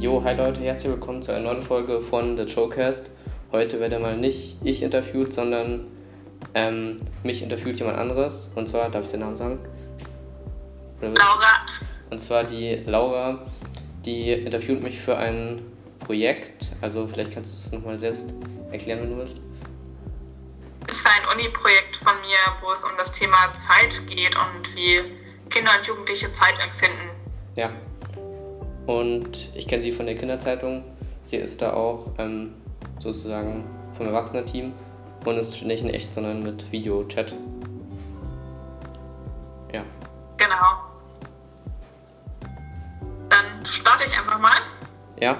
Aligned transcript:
Jo, 0.00 0.22
hi 0.22 0.32
Leute, 0.32 0.60
herzlich 0.60 0.92
willkommen 0.92 1.20
zu 1.22 1.32
einer 1.32 1.52
neuen 1.52 1.60
Folge 1.60 2.00
von 2.00 2.36
The 2.36 2.48
Showcast. 2.48 3.10
Heute 3.50 3.80
werde 3.80 3.98
mal 3.98 4.16
nicht 4.16 4.56
ich 4.62 4.82
interviewt, 4.82 5.32
sondern 5.32 5.88
ähm, 6.54 6.98
mich 7.24 7.42
interviewt 7.42 7.80
jemand 7.80 7.98
anderes. 7.98 8.48
Und 8.54 8.68
zwar, 8.68 8.90
darf 8.90 9.06
ich 9.06 9.10
den 9.10 9.20
Namen 9.20 9.34
sagen? 9.34 9.58
Laura. 11.00 11.66
Und 12.10 12.20
zwar 12.20 12.44
die 12.44 12.76
Laura, 12.86 13.44
die 14.06 14.30
interviewt 14.30 14.84
mich 14.84 15.00
für 15.00 15.16
ein 15.16 15.62
Projekt. 15.98 16.66
Also 16.80 17.08
vielleicht 17.08 17.32
kannst 17.32 17.50
du 17.50 17.66
es 17.66 17.72
nochmal 17.72 17.98
selbst 17.98 18.32
erklären, 18.70 19.00
wenn 19.00 19.10
du 19.10 19.16
willst. 19.16 19.38
Es 20.88 21.04
war 21.04 21.10
ein 21.10 21.36
Uni-Projekt 21.36 21.96
von 21.96 22.14
mir, 22.20 22.38
wo 22.62 22.70
es 22.70 22.84
um 22.84 22.92
das 22.96 23.10
Thema 23.10 23.52
Zeit 23.54 24.00
geht 24.06 24.36
und 24.36 24.76
wie 24.76 25.02
Kinder 25.50 25.72
und 25.76 25.84
Jugendliche 25.84 26.32
Zeit 26.34 26.56
empfinden. 26.60 27.10
Ja. 27.56 27.72
Und 28.88 29.54
ich 29.54 29.68
kenne 29.68 29.82
sie 29.82 29.92
von 29.92 30.06
der 30.06 30.16
Kinderzeitung. 30.16 30.82
Sie 31.22 31.36
ist 31.36 31.60
da 31.60 31.74
auch 31.74 32.06
ähm, 32.16 32.54
sozusagen 33.00 33.68
vom 33.94 34.06
Erwachsenen-Team 34.06 34.72
und 35.26 35.36
ist 35.36 35.60
nicht 35.60 35.82
in 35.82 35.90
echt, 35.90 36.14
sondern 36.14 36.42
mit 36.42 36.72
Videochat. 36.72 37.34
Ja. 39.74 39.82
Genau. 40.38 40.78
Dann 43.28 43.66
starte 43.66 44.04
ich 44.04 44.18
einfach 44.18 44.38
mal. 44.38 44.56
Ja. 45.20 45.36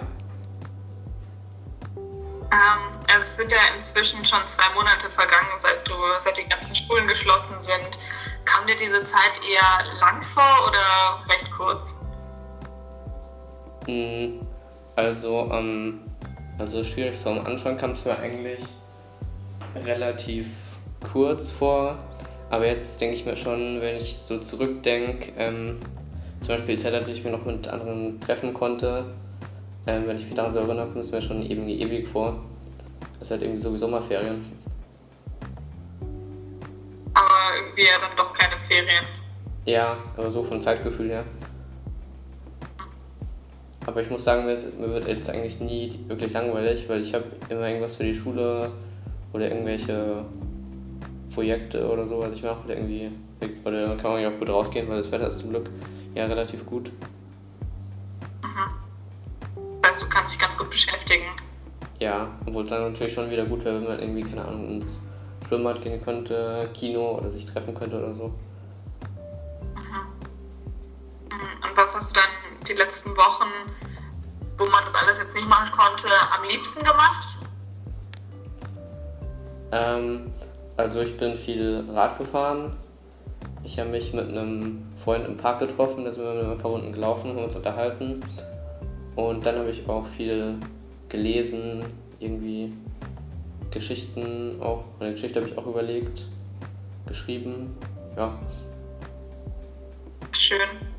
Ähm, 1.97 2.83
also 3.11 3.23
es 3.23 3.37
sind 3.37 3.51
ja 3.51 3.59
inzwischen 3.75 4.27
schon 4.27 4.47
zwei 4.47 4.75
Monate 4.75 5.09
vergangen, 5.09 5.48
seit, 5.56 5.89
du, 5.89 5.95
seit 6.19 6.37
die 6.37 6.47
ganzen 6.51 6.75
Schulen 6.75 7.09
geschlossen 7.09 7.59
sind. 7.61 7.98
Kam 8.45 8.67
dir 8.67 8.77
diese 8.77 9.03
Zeit 9.05 9.41
eher 9.51 9.87
lang 10.01 10.20
vor 10.20 10.69
oder 10.69 11.25
recht 11.33 11.51
kurz? 11.51 12.05
Also, 14.97 15.50
ähm, 15.53 16.00
also 16.58 16.84
schwierig 16.84 17.17
so 17.17 17.31
am 17.31 17.47
Anfang 17.47 17.78
kam 17.78 17.92
es 17.92 18.05
mir 18.05 18.19
eigentlich 18.19 18.61
relativ 19.84 20.47
kurz 21.12 21.50
vor, 21.50 21.97
aber 22.50 22.67
jetzt 22.67 23.00
denke 23.00 23.17
ich 23.17 23.25
mir 23.25 23.36
schon, 23.36 23.80
wenn 23.80 23.97
ich 23.97 24.19
so 24.25 24.39
zurückdenke, 24.39 25.33
ähm, 25.39 25.78
zum 26.41 26.48
Beispiel 26.48 26.77
die 26.77 26.83
Zeit, 26.83 26.95
als 26.95 27.08
ich 27.08 27.22
mich 27.22 27.33
noch 27.33 27.45
mit 27.45 27.69
anderen 27.69 28.20
treffen 28.20 28.55
konnte, 28.55 29.06
ähm, 29.86 30.06
wenn 30.06 30.19
ich 30.19 30.27
mich 30.27 30.34
daran 30.34 30.52
so 30.52 30.58
erinnere, 30.58 30.86
kommt 30.86 31.05
es 31.05 31.12
mir 31.12 31.23
schon 31.23 31.42
irgendwie 31.42 31.80
ewig 31.80 32.08
vor. 32.08 32.45
Das 33.19 33.28
ist 33.28 33.30
halt 33.30 33.42
irgendwie 33.42 33.61
so 33.61 33.73
wie 33.73 33.78
Sommerferien. 33.78 34.45
Aber 37.14 37.56
irgendwie 37.56 37.83
ja 37.83 37.98
dann 38.00 38.17
doch 38.17 38.33
keine 38.33 38.58
Ferien. 38.58 39.05
Ja, 39.64 39.97
aber 40.17 40.30
so 40.30 40.42
vom 40.42 40.61
Zeitgefühl 40.61 41.11
her. 41.11 41.25
Aber 43.89 44.03
ich 44.03 44.11
muss 44.11 44.22
sagen, 44.22 44.44
mir, 44.44 44.53
ist, 44.53 44.78
mir 44.78 44.91
wird 44.91 45.08
jetzt 45.08 45.31
eigentlich 45.31 45.61
nie 45.61 45.98
wirklich 46.08 46.31
langweilig, 46.34 46.86
weil 46.91 47.00
ich 47.00 47.14
habe 47.14 47.25
immer 47.48 47.67
irgendwas 47.67 47.95
für 47.95 48.05
die 48.05 48.14
Schule 48.14 48.70
oder 49.33 49.48
irgendwelche 49.48 50.27
Projekte 51.33 51.89
oder 51.89 52.06
so, 52.06 52.20
was 52.20 52.34
ich 52.34 52.42
mache 52.42 52.67
oder 52.67 52.77
irgendwie. 52.77 53.11
Oder 53.64 53.97
kann 53.97 54.12
man 54.12 54.20
ja 54.20 54.28
auch 54.28 54.39
gut 54.39 54.50
rausgehen, 54.50 54.86
weil 54.91 54.98
das 54.98 55.11
Wetter 55.11 55.28
ist 55.28 55.39
zum 55.39 55.48
Glück 55.48 55.70
ja 56.14 56.27
relativ 56.27 56.67
gut. 56.67 56.91
Das 59.80 59.89
heißt, 59.89 60.02
du 60.02 60.08
kannst 60.11 60.34
dich 60.34 60.41
ganz 60.41 60.58
gut 60.58 60.69
beschäftigen. 60.69 61.25
Ja, 61.98 62.28
obwohl 62.45 62.64
es 62.64 62.70
dann 62.70 62.92
natürlich 62.92 63.14
schon 63.14 63.30
wieder 63.30 63.47
gut 63.47 63.64
wäre, 63.64 63.80
wenn 63.80 63.89
man 63.89 64.00
irgendwie, 64.00 64.23
keine 64.23 64.45
Ahnung, 64.45 64.83
ins 64.83 65.00
Schwimmbad 65.48 65.80
gehen 65.80 66.05
könnte, 66.05 66.69
Kino 66.75 67.17
oder 67.17 67.30
sich 67.30 67.47
treffen 67.47 67.75
könnte 67.75 67.97
oder 67.97 68.14
so. 68.14 68.25
Und 71.62 71.75
was 71.75 71.97
hast 71.97 72.14
du 72.14 72.20
dann 72.20 72.48
die 72.67 72.73
letzten 72.73 73.17
Wochen, 73.17 73.51
wo 74.56 74.64
man 74.67 74.84
das 74.84 74.95
alles 74.95 75.19
jetzt 75.19 75.34
nicht 75.34 75.48
machen 75.48 75.70
konnte, 75.70 76.09
am 76.37 76.45
liebsten 76.45 76.84
gemacht? 76.84 77.39
Ähm, 79.73 80.33
also 80.77 81.01
ich 81.01 81.17
bin 81.17 81.36
viel 81.36 81.85
Rad 81.92 82.19
gefahren. 82.19 82.77
Ich 83.64 83.79
habe 83.79 83.91
mich 83.91 84.13
mit 84.13 84.29
einem 84.29 84.86
Freund 85.05 85.27
im 85.27 85.36
Park 85.36 85.61
getroffen, 85.61 86.05
da 86.05 86.13
sind 86.13 86.24
wir 86.24 86.35
mit 86.35 86.45
ein 86.45 86.58
paar 86.58 86.70
Runden 86.70 86.92
gelaufen, 86.92 87.30
haben 87.30 87.45
uns 87.45 87.57
unterhalten. 87.57 88.23
Und 89.17 89.45
dann 89.45 89.57
habe 89.57 89.70
ich 89.70 89.89
auch 89.89 90.07
viel 90.17 90.55
gelesen, 91.08 91.85
irgendwie 92.20 92.73
Geschichten 93.70 94.61
auch. 94.63 94.85
Eine 95.01 95.13
Geschichte 95.13 95.40
habe 95.40 95.51
ich 95.51 95.58
auch 95.58 95.67
überlegt, 95.67 96.23
geschrieben. 97.07 97.77
Ja, 98.17 98.33
Schön. 100.48 100.98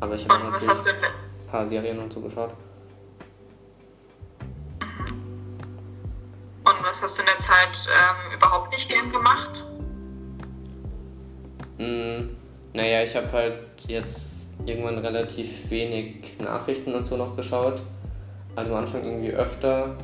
Aber 0.00 0.14
ich 0.14 0.28
habe 0.28 0.46
in 0.46 0.54
ein 0.54 1.50
paar 1.50 1.66
Serien 1.66 1.98
und 1.98 2.12
so 2.12 2.20
geschaut. 2.20 2.50
Und 6.64 6.82
was 6.82 7.00
hast 7.00 7.18
du 7.18 7.22
in 7.22 7.28
der 7.28 7.38
Zeit 7.38 7.86
ähm, 7.86 8.36
überhaupt 8.36 8.70
nicht 8.72 8.88
gern 8.88 9.10
gemacht? 9.10 9.64
Mm, 11.78 12.30
naja, 12.72 13.02
ich 13.02 13.14
habe 13.14 13.30
halt 13.30 13.62
jetzt 13.86 14.56
irgendwann 14.66 14.98
relativ 14.98 15.70
wenig 15.70 16.38
Nachrichten 16.40 16.94
und 16.94 17.04
so 17.04 17.16
noch 17.16 17.36
geschaut. 17.36 17.80
Also 18.56 18.72
am 18.72 18.84
Anfang 18.84 19.04
irgendwie 19.04 19.30
öfter, 19.30 19.96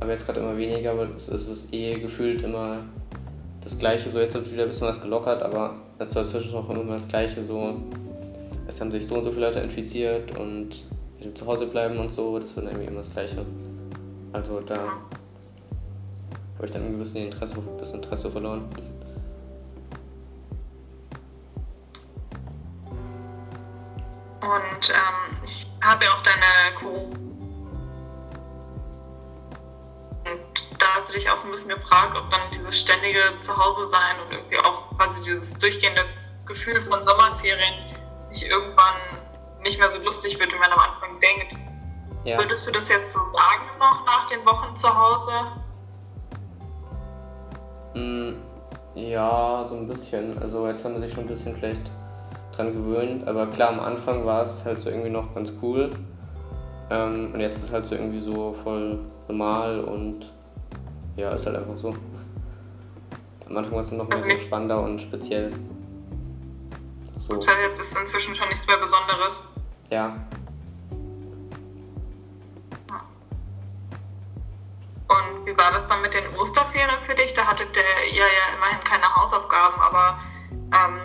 aber 0.00 0.12
jetzt 0.12 0.26
gerade 0.26 0.40
immer 0.40 0.56
weniger, 0.56 0.92
aber 0.92 1.08
es 1.14 1.28
ist 1.28 1.72
eh 1.72 1.94
gefühlt 2.00 2.42
immer 2.42 2.78
das 3.62 3.78
Gleiche. 3.78 4.10
So, 4.10 4.18
jetzt 4.18 4.34
wird 4.34 4.50
wieder 4.50 4.62
ein 4.62 4.68
bisschen 4.68 4.88
was 4.88 5.00
gelockert, 5.00 5.42
aber 5.42 5.74
es 5.98 6.14
war 6.14 6.26
zwischendurch 6.26 6.64
auch 6.64 6.70
immer 6.70 6.94
das 6.94 7.06
Gleiche. 7.06 7.44
So, 7.44 7.76
es 8.78 8.80
haben 8.80 8.92
sich 8.92 9.08
so 9.08 9.16
und 9.16 9.24
so 9.24 9.32
viele 9.32 9.46
Leute 9.46 9.58
infiziert 9.58 10.38
und 10.38 10.70
zu 11.34 11.46
Hause 11.46 11.66
bleiben 11.66 11.98
und 11.98 12.10
so, 12.10 12.38
das 12.38 12.54
wird 12.54 12.66
irgendwie 12.66 12.86
immer 12.86 12.98
das 12.98 13.10
Gleiche. 13.10 13.44
Also 14.32 14.60
da 14.60 14.76
habe 14.76 16.64
ich 16.64 16.70
dann 16.70 16.82
ein 16.82 16.96
bisschen 16.96 17.26
Interesse, 17.26 17.56
das 17.76 17.92
Interesse 17.92 18.30
verloren. 18.30 18.68
Und 24.42 24.90
ähm, 24.90 25.42
ich 25.44 25.66
habe 25.80 26.04
ja 26.04 26.12
auch 26.12 26.22
deine 26.22 26.74
Co. 26.76 27.10
Und 30.24 30.78
da 30.78 30.86
hast 30.94 31.08
du 31.08 31.14
dich 31.14 31.28
auch 31.28 31.36
so 31.36 31.48
ein 31.48 31.50
bisschen 31.50 31.70
gefragt, 31.70 32.16
ob 32.16 32.30
dann 32.30 32.42
dieses 32.54 32.78
ständige 32.78 33.40
Zuhause-Sein 33.40 34.20
und 34.24 34.32
irgendwie 34.32 34.58
auch 34.60 34.96
quasi 34.96 35.20
dieses 35.20 35.58
durchgehende 35.58 36.04
Gefühl 36.46 36.80
von 36.80 37.02
Sommerferien 37.02 37.97
nicht 38.28 38.42
irgendwann 38.48 38.94
nicht 39.62 39.78
mehr 39.78 39.88
so 39.88 39.98
lustig 40.02 40.38
wird, 40.38 40.52
wie 40.52 40.58
man 40.58 40.70
am 40.72 40.78
Anfang 40.78 41.20
denkt. 41.20 41.56
Ja. 42.24 42.38
Würdest 42.38 42.66
du 42.66 42.72
das 42.72 42.88
jetzt 42.88 43.12
so 43.12 43.20
sagen 43.20 43.64
noch 43.78 44.04
nach 44.06 44.26
den 44.26 44.44
Wochen 44.44 44.74
zu 44.76 44.88
Hause? 44.88 45.32
Mm, 47.94 48.34
Ja, 48.94 49.66
so 49.68 49.76
ein 49.76 49.86
bisschen. 49.88 50.38
Also 50.40 50.66
jetzt 50.66 50.84
haben 50.84 50.94
wir 50.94 51.00
sich 51.00 51.12
schon 51.12 51.24
ein 51.24 51.28
bisschen 51.28 51.54
vielleicht 51.54 51.82
dran 52.56 52.72
gewöhnt. 52.72 53.26
Aber 53.28 53.46
klar, 53.46 53.70
am 53.70 53.80
Anfang 53.80 54.24
war 54.26 54.42
es 54.42 54.64
halt 54.64 54.80
so 54.80 54.90
irgendwie 54.90 55.10
noch 55.10 55.34
ganz 55.34 55.52
cool. 55.62 55.90
Ähm, 56.90 57.30
und 57.32 57.40
jetzt 57.40 57.58
ist 57.58 57.64
es 57.64 57.72
halt 57.72 57.86
so 57.86 57.94
irgendwie 57.94 58.20
so 58.20 58.54
voll 58.64 58.98
normal 59.28 59.80
und 59.80 60.32
ja, 61.16 61.30
ist 61.32 61.46
halt 61.46 61.56
einfach 61.56 61.76
so. 61.76 61.94
Am 63.48 63.56
Anfang 63.56 63.72
war 63.72 63.80
es 63.80 63.90
noch 63.92 64.04
mal 64.04 64.12
Also 64.12 64.24
so 64.24 64.28
nicht- 64.28 64.44
spannender 64.44 64.82
und 64.82 65.00
speziell. 65.00 65.52
So, 67.28 67.36
Das 67.36 67.48
heißt, 67.48 67.60
jetzt 67.60 67.80
ist 67.80 67.96
inzwischen 67.96 68.34
schon 68.34 68.48
nichts 68.48 68.66
mehr 68.66 68.78
Besonderes. 68.78 69.48
ja. 69.90 70.16
Und 75.10 75.46
wie 75.46 75.56
war 75.56 75.72
das 75.72 75.86
dann 75.86 76.02
mit 76.02 76.12
den 76.12 76.24
Osterferien 76.36 77.02
für 77.02 77.14
dich? 77.14 77.32
Da 77.32 77.46
hattet 77.46 77.74
ihr 77.74 77.82
ja 78.14 78.54
immerhin 78.54 78.84
keine 78.84 79.14
Hausaufgaben, 79.16 79.80
aber 79.80 80.18
ähm, 80.66 81.00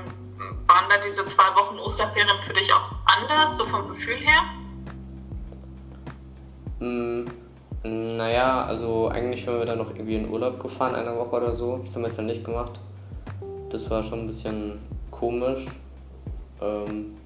waren 0.68 0.90
da 0.90 0.98
diese 0.98 1.26
zwei 1.26 1.56
Wochen 1.56 1.80
Osterferien 1.80 2.42
für 2.42 2.52
dich 2.52 2.74
auch 2.74 2.92
anders, 3.06 3.56
so 3.56 3.66
vom 3.66 3.88
Gefühl 3.88 4.18
her? 4.18 4.42
Mm, 6.80 7.28
naja, 7.84 8.66
also 8.66 9.08
eigentlich 9.08 9.48
waren 9.48 9.60
wir 9.60 9.66
dann 9.66 9.78
noch 9.78 9.92
irgendwie 9.92 10.16
in 10.18 10.30
Urlaub 10.30 10.62
gefahren, 10.62 10.96
eine 10.96 11.16
Woche 11.18 11.38
oder 11.38 11.56
so. 11.56 11.78
Das 11.78 11.96
haben 11.96 12.02
wir 12.02 12.08
jetzt 12.10 12.18
dann 12.18 12.26
nicht 12.26 12.44
gemacht. 12.44 12.74
Das 13.70 13.90
war 13.90 14.04
schon 14.04 14.20
ein 14.22 14.28
bisschen 14.28 14.86
komisch. 15.12 15.66
Ähm, 16.64 17.18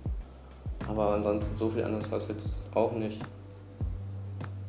aber 0.87 1.13
ansonsten 1.13 1.55
so 1.57 1.69
viel 1.69 1.83
anders 1.83 2.09
war 2.09 2.17
es 2.17 2.27
jetzt 2.27 2.55
auch 2.73 2.91
nicht. 2.93 3.21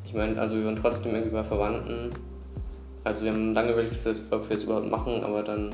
Ich 0.05 0.15
meine, 0.15 0.41
also 0.41 0.56
wir 0.56 0.65
waren 0.65 0.76
trotzdem 0.76 1.15
irgendwie 1.15 1.35
bei 1.35 1.44
Verwandten. 1.44 2.11
Also 3.05 3.25
wir 3.25 3.32
haben 3.32 3.55
lange 3.55 3.73
überlegt, 3.73 3.97
ob 4.31 4.49
wir 4.49 4.56
es 4.56 4.65
überhaupt 4.65 4.91
machen, 4.91 5.23
aber 5.25 5.43
dann 5.43 5.70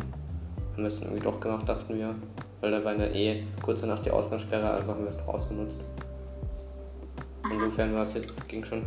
haben 0.73 0.83
wir 0.83 0.87
es 0.87 1.01
dann 1.01 1.09
irgendwie 1.09 1.25
doch 1.25 1.41
gemacht, 1.41 1.69
dachten 1.69 1.97
wir. 1.97 2.15
Weil 2.61 2.71
da 2.71 2.85
war 2.85 2.95
dann 2.95 3.15
eh 3.15 3.45
kurz 3.63 3.81
danach 3.81 4.01
die 4.01 4.11
Ausgangssperre, 4.11 4.71
also 4.71 4.89
haben 4.89 5.03
wir 5.03 5.09
es 5.09 5.17
noch 5.17 5.29
ausgenutzt. 5.29 5.81
Insofern 7.51 7.95
war 7.95 8.03
es 8.03 8.15
jetzt, 8.15 8.49
ging 8.49 8.65
schon. 8.65 8.87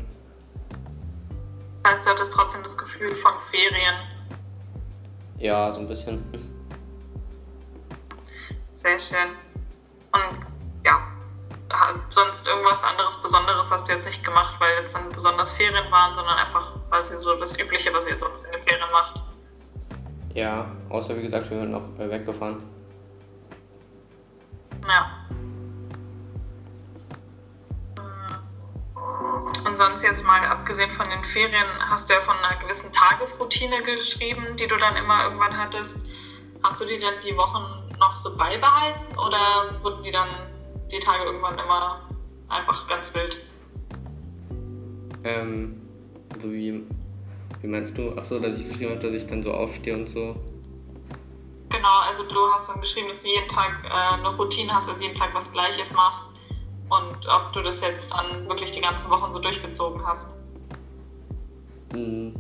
Das 1.84 1.94
heißt, 1.94 2.06
du 2.06 2.10
hattest 2.12 2.34
trotzdem 2.34 2.64
das 2.64 2.78
Gefühl 2.78 3.16
von 3.16 3.34
Ferien. 3.52 3.96
Ja, 5.40 5.72
so 5.72 5.80
ein 5.80 5.88
bisschen. 5.88 6.24
Sehr 8.74 9.00
schön. 9.00 9.47
Und 10.18 10.46
ja, 10.86 11.00
sonst 12.10 12.48
irgendwas 12.48 12.84
anderes 12.84 13.22
Besonderes 13.22 13.72
hast 13.72 13.88
du 13.88 13.94
jetzt 13.94 14.06
nicht 14.06 14.24
gemacht, 14.24 14.60
weil 14.60 14.72
jetzt 14.80 14.96
dann 14.96 15.10
besonders 15.12 15.52
Ferien 15.52 15.92
waren, 15.92 16.16
sondern 16.16 16.38
einfach 16.38 16.74
quasi 16.90 17.18
so 17.18 17.36
das 17.36 17.60
Übliche, 17.60 17.94
was 17.94 18.08
ihr 18.08 18.18
sonst 18.18 18.46
in 18.46 18.52
den 18.54 18.62
Ferien 18.62 18.92
macht. 18.92 19.22
Ja, 20.34 20.66
außer 20.90 21.16
wie 21.18 21.22
gesagt, 21.22 21.50
wir 21.50 21.60
sind 21.60 21.72
noch 21.72 21.84
weggefahren. 21.98 22.64
Ja. 24.88 25.12
Und 29.66 29.78
sonst 29.78 30.04
jetzt 30.04 30.26
mal 30.26 30.46
abgesehen 30.46 30.92
von 30.92 31.10
den 31.10 31.24
Ferien, 31.24 31.68
hast 31.90 32.10
du 32.10 32.14
ja 32.14 32.22
von 32.22 32.36
einer 32.38 32.58
gewissen 32.58 32.92
Tagesroutine 32.92 33.84
geschrieben, 33.84 34.56
die 34.56 34.68
du 34.68 34.78
dann 34.78 34.96
immer 34.96 35.24
irgendwann 35.26 35.58
hattest. 35.58 35.98
Hast 36.64 36.82
du 36.82 36.86
die 36.86 37.00
dann 37.00 37.16
die 37.24 37.36
Wochen 37.36 37.77
noch 38.00 38.16
so 38.18 38.36
beibehalten 38.38 39.18
oder 39.18 39.82
wurden 39.82 40.04
die 40.04 40.12
dann 40.12 40.30
die 40.92 41.00
Tage 41.00 41.24
irgendwann 41.26 41.58
immer 41.58 42.02
einfach 42.50 42.88
ganz 42.88 43.14
wild? 43.16 43.38
Ähm, 45.24 45.82
also 46.34 46.52
wie, 46.52 46.84
wie 47.62 47.68
meinst 47.68 47.98
du? 47.98 48.14
Ach 48.18 48.24
so, 48.24 48.40
dass 48.40 48.58
ich 48.58 48.68
geschrieben 48.68 48.92
habe, 48.92 49.02
dass 49.02 49.14
ich 49.14 49.28
dann 49.28 49.44
so 49.44 49.54
aufstehe 49.54 49.94
und 49.94 50.08
so. 50.08 50.36
Genau, 51.70 52.00
also 52.06 52.24
du 52.24 52.48
hast 52.54 52.70
dann 52.70 52.80
geschrieben, 52.80 53.10
dass 53.10 53.24
du 53.24 53.28
jeden 53.28 53.48
Tag 53.48 53.84
äh, 53.84 53.90
eine 53.90 54.30
Routine 54.30 54.74
hast, 54.74 54.88
also 54.88 55.02
jeden 55.02 55.16
Tag 55.16 55.34
was 55.34 55.52
Gleiches 55.52 55.92
machst 55.92 56.28
und 56.90 57.28
ob 57.28 57.52
du 57.52 57.62
das 57.62 57.82
jetzt 57.82 58.14
dann 58.14 58.48
wirklich 58.48 58.72
die 58.72 58.82
ganzen 58.82 59.10
Wochen 59.10 59.30
so 59.30 59.40
durchgezogen 59.40 60.06
hast. 60.06 60.38
Hm, 61.94 62.34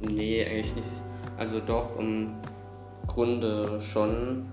nee, 0.00 0.44
eigentlich 0.44 0.74
nicht. 0.74 0.88
Also 1.38 1.60
doch, 1.60 1.98
im 1.98 2.34
Grunde 3.06 3.80
schon, 3.80 4.46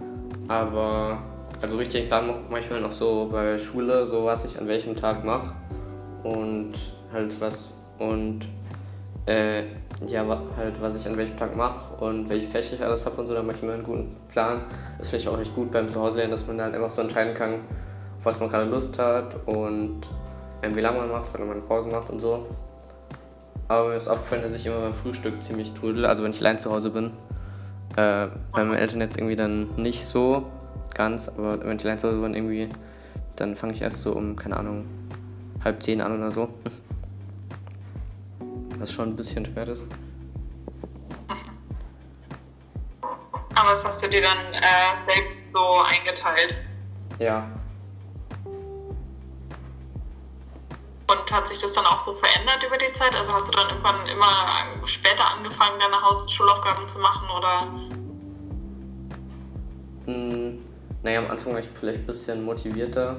aber 0.47 1.19
also 1.61 1.77
richtig 1.77 2.07
plan 2.07 2.29
manchmal 2.49 2.81
noch 2.81 2.91
so 2.91 3.29
bei 3.31 3.57
Schule, 3.57 4.05
so 4.05 4.25
was 4.25 4.45
ich 4.45 4.59
an 4.59 4.67
welchem 4.67 4.95
Tag 4.95 5.23
mache 5.23 5.53
und 6.23 6.73
halt 7.11 7.39
was 7.41 7.73
und 7.99 8.41
äh, 9.25 9.63
ja, 10.05 10.25
halt 10.55 10.79
was 10.79 10.95
ich 10.95 11.07
an 11.07 11.17
welchem 11.17 11.35
Tag 11.35 11.55
mache 11.55 11.95
und 12.03 12.29
welche 12.29 12.47
Fächer 12.47 12.75
ich 12.75 12.83
alles 12.83 13.05
habe 13.05 13.19
und 13.19 13.27
so, 13.27 13.33
dann 13.33 13.45
mache 13.45 13.57
ich 13.57 13.63
mir 13.63 13.73
einen 13.73 13.83
guten 13.83 14.15
Plan. 14.29 14.61
Das 14.97 15.09
finde 15.09 15.23
ich 15.23 15.29
auch 15.29 15.39
echt 15.39 15.55
gut 15.55 15.71
beim 15.71 15.89
Zuhause 15.89 16.27
dass 16.27 16.45
man 16.45 16.57
dann 16.57 16.73
einfach 16.73 16.91
so 16.91 17.01
entscheiden 17.01 17.33
kann, 17.33 17.61
auf 18.19 18.25
was 18.25 18.39
man 18.39 18.49
gerade 18.49 18.69
Lust 18.69 18.97
hat 18.99 19.35
und 19.47 20.01
ähm, 20.61 20.75
wie 20.75 20.81
lange 20.81 20.99
man 20.99 21.11
macht, 21.11 21.33
wenn 21.33 21.47
man 21.47 21.65
Pausen 21.67 21.91
macht 21.91 22.09
und 22.09 22.19
so. 22.19 22.45
Aber 23.67 23.89
mir 23.89 23.95
ist 23.95 24.07
aufgefallen, 24.07 24.43
dass 24.43 24.53
ich 24.53 24.65
immer 24.65 24.79
beim 24.79 24.93
Frühstück 24.93 25.43
ziemlich 25.43 25.73
trödel, 25.73 26.05
also 26.05 26.23
wenn 26.23 26.31
ich 26.31 26.39
allein 26.39 26.57
zu 26.57 26.71
Hause 26.71 26.89
bin. 26.89 27.11
Äh, 27.97 28.27
bei 28.51 28.63
meinen 28.63 28.75
Eltern 28.77 29.01
jetzt 29.01 29.17
irgendwie 29.17 29.35
dann 29.35 29.75
nicht 29.75 30.05
so 30.05 30.45
ganz, 30.93 31.27
aber 31.29 31.65
wenn 31.65 31.79
zu 31.79 31.91
Hause 31.91 32.21
bin 32.21 32.35
irgendwie, 32.35 32.69
dann 33.35 33.55
fange 33.55 33.73
ich 33.73 33.81
erst 33.81 34.01
so 34.01 34.13
um, 34.13 34.35
keine 34.35 34.55
Ahnung, 34.57 34.85
halb 35.63 35.81
zehn 35.81 35.99
an 35.99 36.15
oder 36.15 36.31
so. 36.31 36.47
Was 38.77 38.91
schon 38.91 39.09
ein 39.09 39.15
bisschen 39.15 39.43
schwer 39.45 39.67
ist. 39.67 39.83
Aber 43.55 43.71
was 43.71 43.83
hast 43.83 44.03
du 44.03 44.09
dir 44.09 44.21
dann 44.21 44.53
äh, 44.53 45.03
selbst 45.03 45.51
so 45.51 45.79
eingeteilt? 45.79 46.55
Ja. 47.17 47.49
Und 51.27 51.35
hat 51.35 51.47
sich 51.47 51.57
das 51.57 51.73
dann 51.73 51.85
auch 51.85 51.99
so 51.99 52.13
verändert 52.13 52.63
über 52.65 52.77
die 52.77 52.91
Zeit? 52.93 53.13
Also 53.13 53.33
hast 53.33 53.49
du 53.49 53.51
dann 53.51 53.69
irgendwann 53.69 54.07
immer 54.07 54.65
später 54.85 55.29
angefangen, 55.29 55.77
deine 55.79 56.01
Haus- 56.01 56.23
und 56.23 56.31
Schulaufgaben 56.31 56.87
zu 56.87 56.99
machen 56.99 57.27
oder? 57.29 57.67
Hm, 60.05 60.59
naja, 61.03 61.19
am 61.19 61.29
Anfang 61.29 61.51
war 61.51 61.59
ich 61.59 61.67
vielleicht 61.73 61.99
ein 61.99 62.05
bisschen 62.05 62.45
motivierter. 62.45 63.17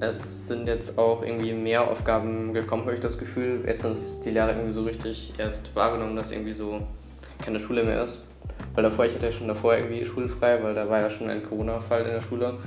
Es 0.00 0.46
sind 0.46 0.66
jetzt 0.66 0.98
auch 0.98 1.22
irgendwie 1.22 1.54
mehr 1.54 1.90
Aufgaben 1.90 2.52
gekommen, 2.52 2.82
habe 2.82 2.94
ich 2.94 3.00
das 3.00 3.16
Gefühl. 3.16 3.64
Jetzt 3.66 3.82
sind 3.82 3.98
die 4.22 4.30
Lehrer 4.30 4.50
irgendwie 4.50 4.72
so 4.72 4.82
richtig 4.82 5.32
erst 5.38 5.74
wahrgenommen, 5.74 6.14
dass 6.14 6.32
irgendwie 6.32 6.52
so 6.52 6.82
keine 7.42 7.58
Schule 7.58 7.84
mehr 7.84 8.04
ist. 8.04 8.18
Weil 8.74 8.84
davor, 8.84 9.06
ich 9.06 9.14
hatte 9.14 9.26
ja 9.26 9.32
schon 9.32 9.48
davor 9.48 9.74
irgendwie 9.74 10.04
schulfrei, 10.04 10.62
weil 10.62 10.74
da 10.74 10.90
war 10.90 11.00
ja 11.00 11.08
schon 11.08 11.30
ein 11.30 11.42
Corona-Fall 11.42 12.02
in 12.02 12.12
der 12.12 12.20
Schule. 12.20 12.58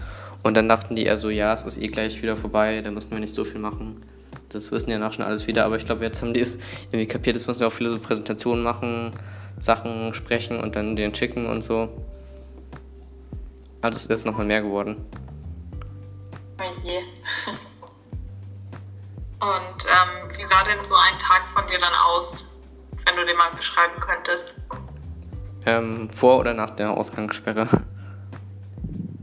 Und 0.41 0.57
dann 0.57 0.67
dachten 0.67 0.95
die 0.95 1.05
eher 1.05 1.17
so, 1.17 1.29
ja, 1.29 1.53
es 1.53 1.63
ist 1.63 1.77
eh 1.77 1.87
gleich 1.87 2.19
wieder 2.23 2.35
vorbei, 2.35 2.81
da 2.81 2.89
müssen 2.89 3.11
wir 3.11 3.19
nicht 3.19 3.35
so 3.35 3.43
viel 3.43 3.59
machen. 3.59 4.01
Das 4.49 4.71
wissen 4.71 4.89
ja 4.89 4.97
nach 4.97 5.13
schon 5.13 5.23
alles 5.23 5.47
wieder, 5.47 5.65
aber 5.65 5.75
ich 5.77 5.85
glaube, 5.85 6.03
jetzt 6.03 6.21
haben 6.21 6.33
die 6.33 6.39
es 6.39 6.57
irgendwie 6.87 7.07
kapiert, 7.07 7.35
jetzt 7.35 7.47
müssen 7.47 7.59
wir 7.59 7.67
auch 7.67 7.73
viele 7.73 7.91
so 7.91 7.99
Präsentationen 7.99 8.63
machen, 8.63 9.13
Sachen 9.59 10.13
sprechen 10.13 10.59
und 10.59 10.75
dann 10.75 10.95
den 10.95 11.13
schicken 11.13 11.45
und 11.45 11.61
so. 11.61 11.89
Also 13.81 13.97
es 13.97 14.05
ist 14.07 14.25
nochmal 14.25 14.45
mehr 14.45 14.61
geworden. 14.61 15.05
Oh 16.59 16.63
je. 16.83 16.97
Und 19.41 19.85
ähm, 19.85 20.37
wie 20.37 20.43
sah 20.43 20.63
denn 20.63 20.83
so 20.83 20.95
ein 20.95 21.17
Tag 21.17 21.47
von 21.47 21.65
dir 21.67 21.77
dann 21.77 21.93
aus, 21.93 22.45
wenn 23.05 23.15
du 23.15 23.25
den 23.25 23.37
mal 23.37 23.49
beschreiben 23.55 23.97
könntest? 24.01 24.53
Ähm, 25.65 26.09
vor 26.09 26.39
oder 26.39 26.53
nach 26.53 26.71
der 26.71 26.91
Ausgangssperre? 26.91 27.61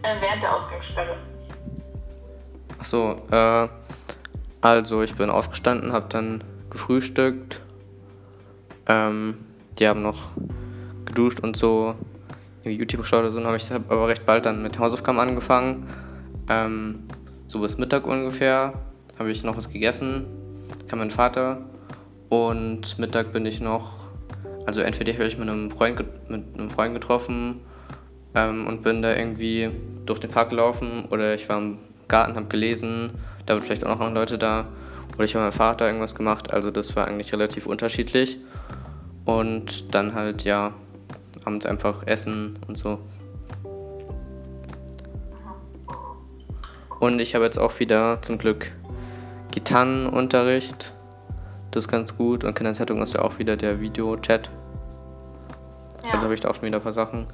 Äh, 0.02 0.14
während 0.20 0.42
der 0.42 0.54
Ausgangssperre. 0.54 1.18
Achso, 2.78 3.20
äh, 3.30 3.68
also 4.60 5.02
ich 5.02 5.14
bin 5.14 5.30
aufgestanden, 5.30 5.92
hab 5.92 6.10
dann 6.10 6.42
gefrühstückt. 6.70 7.60
Ähm, 8.88 9.36
die 9.78 9.88
haben 9.88 10.02
noch 10.02 10.30
geduscht 11.04 11.40
und 11.40 11.56
so 11.56 11.94
YouTube 12.64 13.02
geschaut 13.02 13.20
oder 13.20 13.30
so, 13.30 13.38
dann 13.38 13.46
habe 13.46 13.56
ich 13.56 13.70
aber 13.70 14.08
recht 14.08 14.26
bald 14.26 14.46
dann 14.46 14.62
mit 14.62 14.78
Hausaufgaben 14.78 15.20
angefangen. 15.20 15.86
Ähm, 16.48 17.04
so 17.46 17.60
bis 17.60 17.78
Mittag 17.78 18.06
ungefähr 18.06 18.74
habe 19.18 19.30
ich 19.30 19.44
noch 19.44 19.56
was 19.56 19.70
gegessen, 19.70 20.26
kam 20.88 20.98
mein 20.98 21.10
Vater 21.10 21.62
und 22.28 22.98
Mittag 22.98 23.32
bin 23.32 23.46
ich 23.46 23.60
noch, 23.60 23.92
also 24.66 24.80
entweder 24.80 25.12
habe 25.12 25.26
ich 25.26 25.38
mit 25.38 25.48
einem 25.48 25.70
Freund, 25.70 26.04
mit 26.28 26.44
einem 26.54 26.70
Freund 26.70 26.94
getroffen 26.94 27.60
ähm, 28.34 28.66
und 28.66 28.82
bin 28.82 29.02
da 29.02 29.14
irgendwie 29.14 29.70
durch 30.04 30.18
den 30.18 30.30
Park 30.30 30.50
gelaufen 30.50 31.06
oder 31.10 31.34
ich 31.34 31.48
war 31.48 31.62
Garten, 32.08 32.36
habe 32.36 32.46
gelesen, 32.46 33.12
da 33.46 33.54
waren 33.54 33.62
vielleicht 33.62 33.84
auch 33.84 33.98
noch 33.98 34.12
Leute 34.12 34.38
da 34.38 34.66
oder 35.14 35.24
ich 35.24 35.34
habe 35.34 35.44
mit 35.44 35.52
meinem 35.52 35.58
Vater 35.58 35.86
irgendwas 35.86 36.14
gemacht, 36.14 36.52
also 36.52 36.70
das 36.70 36.94
war 36.96 37.06
eigentlich 37.06 37.32
relativ 37.32 37.66
unterschiedlich 37.66 38.38
und 39.24 39.94
dann 39.94 40.14
halt 40.14 40.44
ja 40.44 40.72
abends 41.44 41.66
einfach 41.66 42.06
essen 42.06 42.58
und 42.66 42.76
so. 42.76 42.98
Und 46.98 47.20
ich 47.20 47.34
habe 47.34 47.44
jetzt 47.44 47.58
auch 47.58 47.78
wieder 47.78 48.22
zum 48.22 48.38
Glück 48.38 48.72
Gitarrenunterricht. 49.50 50.92
Das 51.70 51.84
ist 51.84 51.88
ganz 51.88 52.16
gut. 52.16 52.44
Und 52.44 52.54
Kinderzeitung 52.54 53.02
ist 53.02 53.14
ja 53.14 53.22
auch 53.22 53.38
wieder 53.38 53.56
der 53.56 53.80
Videochat. 53.80 54.50
Ja. 56.04 56.12
Also 56.12 56.24
habe 56.24 56.34
ich 56.34 56.40
da 56.40 56.48
auch 56.50 56.54
schon 56.54 56.64
wieder 56.64 56.78
ein 56.78 56.82
paar 56.82 56.92
Sachen. 56.92 57.26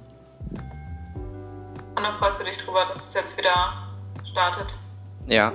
Und 1.94 2.02
dann 2.02 2.12
freust 2.18 2.40
du 2.40 2.44
dich 2.44 2.58
drüber, 2.58 2.85
dass 2.88 3.08
es 3.08 3.14
jetzt 3.14 3.37
wieder 3.38 3.91
startet. 4.24 4.76
Ja. 5.26 5.52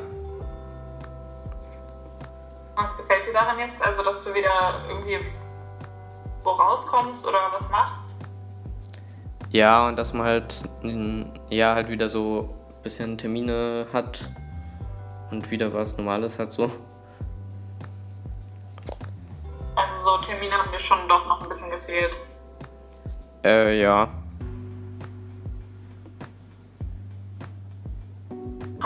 Was 2.75 2.95
gefällt 2.97 3.25
dir 3.25 3.33
daran 3.33 3.59
jetzt? 3.59 3.81
Also, 3.81 4.03
dass 4.03 4.23
du 4.23 4.33
wieder 4.33 4.49
irgendwie 4.87 5.19
wo 6.43 6.51
rauskommst 6.51 7.27
oder 7.27 7.39
was 7.51 7.69
machst? 7.69 8.03
Ja, 9.49 9.87
und 9.87 9.97
dass 9.97 10.13
man 10.13 10.25
halt, 10.25 10.63
ja, 11.49 11.73
halt 11.75 11.89
wieder 11.89 12.09
so 12.09 12.55
ein 12.69 12.83
bisschen 12.83 13.17
Termine 13.17 13.87
hat 13.91 14.29
und 15.31 15.49
wieder 15.51 15.73
was 15.73 15.97
Normales 15.97 16.39
hat 16.39 16.53
so. 16.53 16.71
Also 19.75 19.97
so 20.03 20.17
Termine 20.25 20.53
haben 20.53 20.71
dir 20.71 20.79
schon 20.79 21.07
doch 21.07 21.25
noch 21.27 21.41
ein 21.41 21.49
bisschen 21.49 21.69
gefehlt. 21.69 22.17
Äh, 23.43 23.81
ja. 23.81 24.09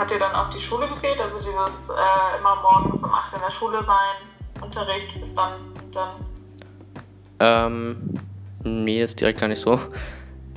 Hat 0.02 0.10
dir 0.10 0.18
dann 0.18 0.34
auch 0.34 0.50
die 0.50 0.60
Schule 0.60 0.88
gefehlt? 0.88 1.20
Also 1.20 1.36
dieses 1.38 1.88
äh, 1.88 2.38
immer 2.40 2.56
morgens 2.56 3.04
um 3.04 3.14
8 3.14 3.34
in 3.34 3.38
der 3.40 3.52
Schule 3.52 3.80
sein, 3.84 4.16
Unterricht 4.60 5.20
bis 5.20 5.32
dann, 5.32 5.60
dann? 5.92 6.26
Ähm, 7.38 8.18
nee, 8.64 9.00
ist 9.00 9.20
direkt 9.20 9.38
gar 9.38 9.46
nicht 9.46 9.60
so. 9.60 9.78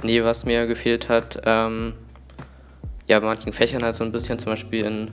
Nee, 0.02 0.24
was 0.24 0.46
mir 0.46 0.66
gefehlt 0.66 1.10
hat, 1.10 1.40
ähm, 1.46 1.94
ja, 3.06 3.20
bei 3.20 3.28
manchen 3.28 3.54
Fächern 3.54 3.84
halt 3.84 3.96
so 3.96 4.04
ein 4.04 4.12
bisschen, 4.12 4.40
zum 4.40 4.54
Beispiel 4.54 4.84
in 4.84 5.12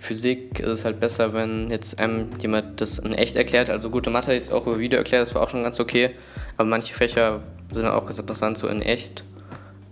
Physik 0.00 0.58
ist 0.58 0.70
es 0.70 0.84
halt 0.84 0.98
besser, 0.98 1.32
wenn 1.32 1.70
jetzt 1.70 2.00
einem 2.00 2.30
jemand 2.40 2.80
das 2.80 2.98
in 2.98 3.14
echt 3.14 3.36
erklärt. 3.36 3.70
Also 3.70 3.88
gute 3.88 4.10
Mathe 4.10 4.34
ist 4.34 4.52
auch 4.52 4.66
über 4.66 4.80
Video 4.80 4.98
erklärt, 4.98 5.22
das 5.22 5.36
war 5.36 5.42
auch 5.42 5.50
schon 5.50 5.62
ganz 5.62 5.78
okay. 5.78 6.10
Aber 6.56 6.68
manche 6.68 6.92
Fächer 6.92 7.44
sind 7.70 7.86
auch 7.86 8.04
ganz 8.04 8.18
interessant, 8.18 8.58
so 8.58 8.66
in 8.66 8.82
echt. 8.82 9.22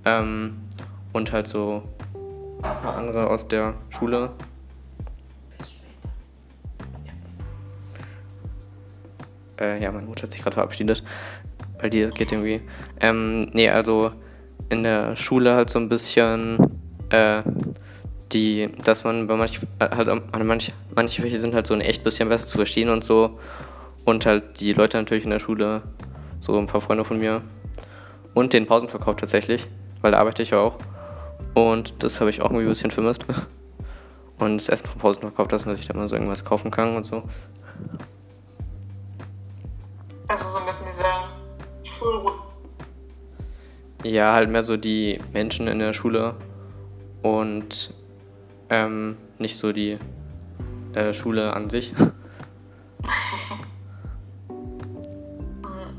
Ähm, 0.04 0.62
und 1.12 1.30
halt 1.30 1.46
so 1.46 1.84
ein 2.56 2.82
paar 2.82 2.96
andere 2.96 3.28
aus 3.28 3.46
der 3.48 3.74
Schule. 3.90 4.30
Äh, 9.58 9.82
ja, 9.82 9.90
meine 9.90 10.06
Mutter 10.06 10.24
hat 10.24 10.32
sich 10.32 10.42
gerade 10.42 10.54
verabschiedet 10.54 11.02
weil 11.78 11.90
die 11.90 12.06
geht 12.10 12.32
irgendwie. 12.32 12.60
Ähm, 13.00 13.50
nee, 13.52 13.68
also 13.68 14.12
in 14.68 14.82
der 14.82 15.16
Schule 15.16 15.54
halt 15.54 15.70
so 15.70 15.78
ein 15.78 15.88
bisschen, 15.88 16.58
äh, 17.10 17.42
die, 18.32 18.68
dass 18.84 19.04
man 19.04 19.26
bei 19.26 19.36
manchen, 19.36 19.66
halt, 19.80 20.08
manche, 20.44 20.72
manche 20.94 21.22
Fächer 21.22 21.38
sind 21.38 21.54
halt 21.54 21.66
so 21.66 21.74
ein 21.74 21.80
echt 21.80 22.02
bisschen 22.02 22.28
besser 22.28 22.46
zu 22.46 22.56
verstehen 22.56 22.88
und 22.88 23.04
so. 23.04 23.38
Und 24.04 24.26
halt 24.26 24.60
die 24.60 24.72
Leute 24.72 24.98
natürlich 24.98 25.24
in 25.24 25.30
der 25.30 25.38
Schule, 25.38 25.82
so 26.40 26.56
ein 26.58 26.66
paar 26.66 26.80
Freunde 26.80 27.04
von 27.04 27.18
mir. 27.18 27.42
Und 28.34 28.52
den 28.52 28.66
Pausenverkauf 28.66 29.16
tatsächlich, 29.16 29.66
weil 30.00 30.12
da 30.12 30.18
arbeite 30.18 30.42
ich 30.42 30.50
ja 30.50 30.58
auch. 30.58 30.78
Und 31.54 32.02
das 32.02 32.20
habe 32.20 32.30
ich 32.30 32.42
auch 32.42 32.50
irgendwie 32.50 32.66
ein 32.66 32.68
bisschen 32.68 32.90
vermisst. 32.90 33.24
Und 34.38 34.58
das 34.58 34.68
Essen 34.68 34.88
vom 34.88 35.00
Pausenverkauf, 35.00 35.48
dass 35.48 35.64
man 35.64 35.76
sich 35.76 35.86
da 35.86 35.94
mal 35.94 36.08
so 36.08 36.14
irgendwas 36.14 36.44
kaufen 36.44 36.70
kann 36.70 36.94
und 36.94 37.06
so. 37.06 37.22
Also 40.28 40.48
so 40.50 40.58
ein 40.58 40.66
bisschen 40.66 40.86
diese 40.90 41.90
Schulroutine. 41.90 42.42
Ja, 44.04 44.34
halt 44.34 44.50
mehr 44.50 44.62
so 44.62 44.76
die 44.76 45.18
Menschen 45.32 45.68
in 45.68 45.78
der 45.78 45.94
Schule 45.94 46.34
und 47.22 47.94
ähm, 48.68 49.16
nicht 49.38 49.56
so 49.56 49.72
die 49.72 49.98
äh, 50.92 51.14
Schule 51.14 51.54
an 51.54 51.70
sich. 51.70 51.94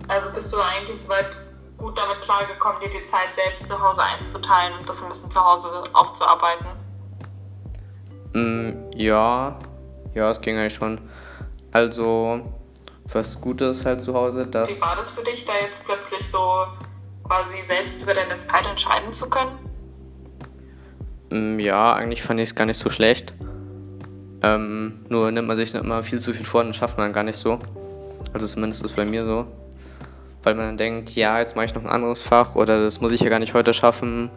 Also 0.09 0.31
bist 0.31 0.53
du 0.53 0.57
eigentlich 0.57 1.01
soweit 1.01 1.35
gut 1.77 1.97
damit 1.97 2.21
klargekommen, 2.21 2.79
dir 2.81 2.89
die 2.89 3.05
Zeit 3.05 3.33
selbst 3.33 3.67
zu 3.67 3.79
Hause 3.79 4.01
einzuteilen 4.03 4.77
und 4.79 4.87
das 4.89 5.01
ein 5.01 5.09
bisschen 5.09 5.31
zu 5.31 5.39
Hause 5.39 5.83
aufzuarbeiten? 5.93 6.67
Mm, 8.33 8.91
ja, 8.95 9.57
ja, 10.13 10.29
es 10.29 10.41
ging 10.41 10.57
eigentlich 10.57 10.73
schon. 10.73 10.99
Also, 11.71 12.41
was 13.05 13.39
Gutes 13.39 13.85
halt 13.85 14.01
zu 14.01 14.13
Hause, 14.13 14.47
dass. 14.47 14.75
Wie 14.75 14.81
war 14.81 14.95
das 14.95 15.11
für 15.11 15.23
dich, 15.23 15.45
da 15.45 15.53
jetzt 15.61 15.83
plötzlich 15.85 16.29
so 16.29 16.65
quasi 17.23 17.63
selbst 17.65 18.01
über 18.01 18.13
deine 18.13 18.39
Zeit 18.47 18.65
entscheiden 18.65 19.13
zu 19.13 19.29
können? 19.29 19.57
Mm, 21.29 21.59
ja, 21.59 21.93
eigentlich 21.93 22.23
fand 22.23 22.39
ich 22.39 22.49
es 22.49 22.55
gar 22.55 22.65
nicht 22.65 22.79
so 22.79 22.89
schlecht. 22.89 23.33
Ähm, 24.43 25.05
nur 25.09 25.31
nimmt 25.31 25.47
man 25.47 25.57
sich 25.57 25.73
nicht 25.73 25.83
immer 25.83 26.03
viel 26.03 26.19
zu 26.19 26.33
viel 26.33 26.45
vor 26.45 26.61
und 26.61 26.75
schafft 26.75 26.97
man 26.97 27.11
gar 27.11 27.23
nicht 27.23 27.37
so. 27.37 27.59
Also 28.33 28.45
zumindest 28.47 28.83
ist 28.83 28.95
bei 28.95 29.05
mir 29.05 29.25
so. 29.25 29.47
Weil 30.43 30.55
man 30.55 30.65
dann 30.65 30.77
denkt, 30.77 31.15
ja, 31.15 31.39
jetzt 31.39 31.55
mache 31.55 31.65
ich 31.65 31.75
noch 31.75 31.83
ein 31.83 31.89
anderes 31.89 32.23
Fach 32.23 32.55
oder 32.55 32.83
das 32.83 33.01
muss 33.01 33.11
ich 33.11 33.21
ja 33.21 33.29
gar 33.29 33.39
nicht 33.39 33.53
heute 33.53 33.73
schaffen. 33.73 34.29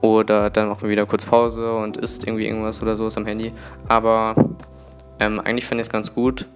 Oder 0.00 0.50
dann 0.50 0.68
machen 0.68 0.82
wir 0.82 0.90
wieder 0.90 1.06
kurz 1.06 1.24
Pause 1.24 1.74
und 1.74 1.96
isst 1.96 2.26
irgendwie 2.26 2.46
irgendwas 2.46 2.82
oder 2.82 2.96
so 2.96 3.06
ist 3.06 3.16
am 3.16 3.26
Handy. 3.26 3.52
Aber 3.88 4.34
ähm, 5.18 5.40
eigentlich 5.40 5.66
finde 5.66 5.82
ich 5.82 5.88
es 5.88 5.92
ganz 5.92 6.14
gut. 6.14 6.46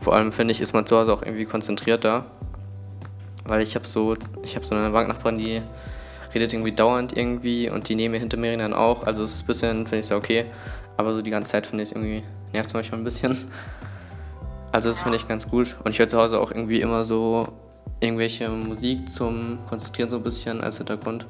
Vor 0.00 0.14
allem 0.14 0.32
finde 0.32 0.52
ich, 0.52 0.60
ist 0.60 0.72
man 0.72 0.86
zu 0.86 0.96
Hause 0.96 1.12
auch 1.12 1.22
irgendwie 1.22 1.44
konzentrierter. 1.44 2.26
Weil 3.44 3.62
ich 3.62 3.74
habe 3.74 3.86
so, 3.86 4.14
ich 4.42 4.58
so 4.62 4.74
eine 4.74 4.90
Banknachbarin, 4.90 5.38
die 5.38 5.62
redet 6.34 6.52
irgendwie 6.52 6.72
dauernd 6.72 7.16
irgendwie 7.16 7.70
und 7.70 7.88
die 7.88 8.08
mir 8.08 8.18
hinter 8.18 8.36
mir 8.36 8.56
dann 8.56 8.74
auch. 8.74 9.04
Also 9.04 9.24
es 9.24 9.36
ist 9.36 9.42
ein 9.42 9.46
bisschen, 9.46 9.86
finde 9.86 9.98
ich 9.98 10.06
so 10.06 10.16
okay. 10.16 10.46
Aber 10.96 11.14
so 11.14 11.22
die 11.22 11.30
ganze 11.30 11.52
Zeit 11.52 11.66
finde 11.66 11.82
ich 11.82 11.90
es 11.90 11.96
irgendwie, 11.96 12.22
nervt 12.52 12.68
es 12.68 12.74
manchmal 12.74 13.00
ein 13.00 13.04
bisschen. 13.04 13.36
Also 14.70 14.90
das 14.90 15.00
finde 15.00 15.16
ich 15.16 15.26
ganz 15.26 15.48
gut. 15.48 15.76
Und 15.82 15.92
ich 15.92 15.98
höre 15.98 16.08
zu 16.08 16.18
Hause 16.18 16.38
auch 16.40 16.50
irgendwie 16.50 16.80
immer 16.82 17.04
so 17.04 17.48
irgendwelche 18.00 18.48
Musik 18.48 19.10
zum 19.10 19.58
Konzentrieren 19.68 20.10
so 20.10 20.16
ein 20.16 20.22
bisschen 20.22 20.60
als 20.60 20.78
Hintergrund. 20.78 21.26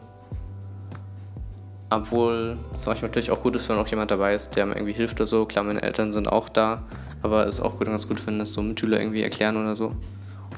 Obwohl 1.90 2.58
es 2.74 2.84
manchmal 2.86 3.08
natürlich 3.08 3.30
auch 3.30 3.42
gut 3.42 3.56
ist, 3.56 3.68
wenn 3.68 3.78
auch 3.78 3.86
jemand 3.86 4.10
dabei 4.10 4.34
ist, 4.34 4.56
der 4.56 4.66
mir 4.66 4.74
irgendwie 4.76 4.92
hilft 4.92 5.18
oder 5.20 5.26
so. 5.26 5.46
Klar, 5.46 5.64
meine 5.64 5.82
Eltern 5.82 6.12
sind 6.12 6.30
auch 6.30 6.48
da, 6.48 6.82
aber 7.22 7.46
es 7.46 7.56
ist 7.56 7.60
auch 7.62 7.78
gut, 7.78 7.86
ganz 7.86 8.06
gut, 8.06 8.24
wenn 8.26 8.38
das 8.38 8.52
so 8.52 8.60
Mitschüler 8.60 9.00
irgendwie 9.00 9.22
erklären 9.22 9.56
oder 9.56 9.74
so. 9.74 9.94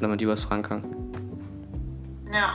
Dann 0.01 0.11
man 0.11 0.19
die 0.19 0.27
was 0.27 0.45
fragen 0.45 0.63
kann. 0.63 0.85
Ja. 2.33 2.55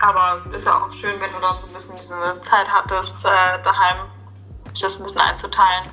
Aber 0.00 0.42
ist 0.52 0.66
ja 0.66 0.84
auch 0.84 0.90
schön, 0.90 1.20
wenn 1.20 1.32
du 1.32 1.38
dann 1.40 1.56
so 1.60 1.68
ein 1.68 1.72
bisschen 1.72 1.94
diese 1.96 2.16
Zeit 2.42 2.66
hattest, 2.68 3.24
äh, 3.24 3.62
daheim 3.62 4.08
das 4.80 4.96
ein 4.96 5.02
bisschen 5.04 5.20
einzuteilen. 5.20 5.90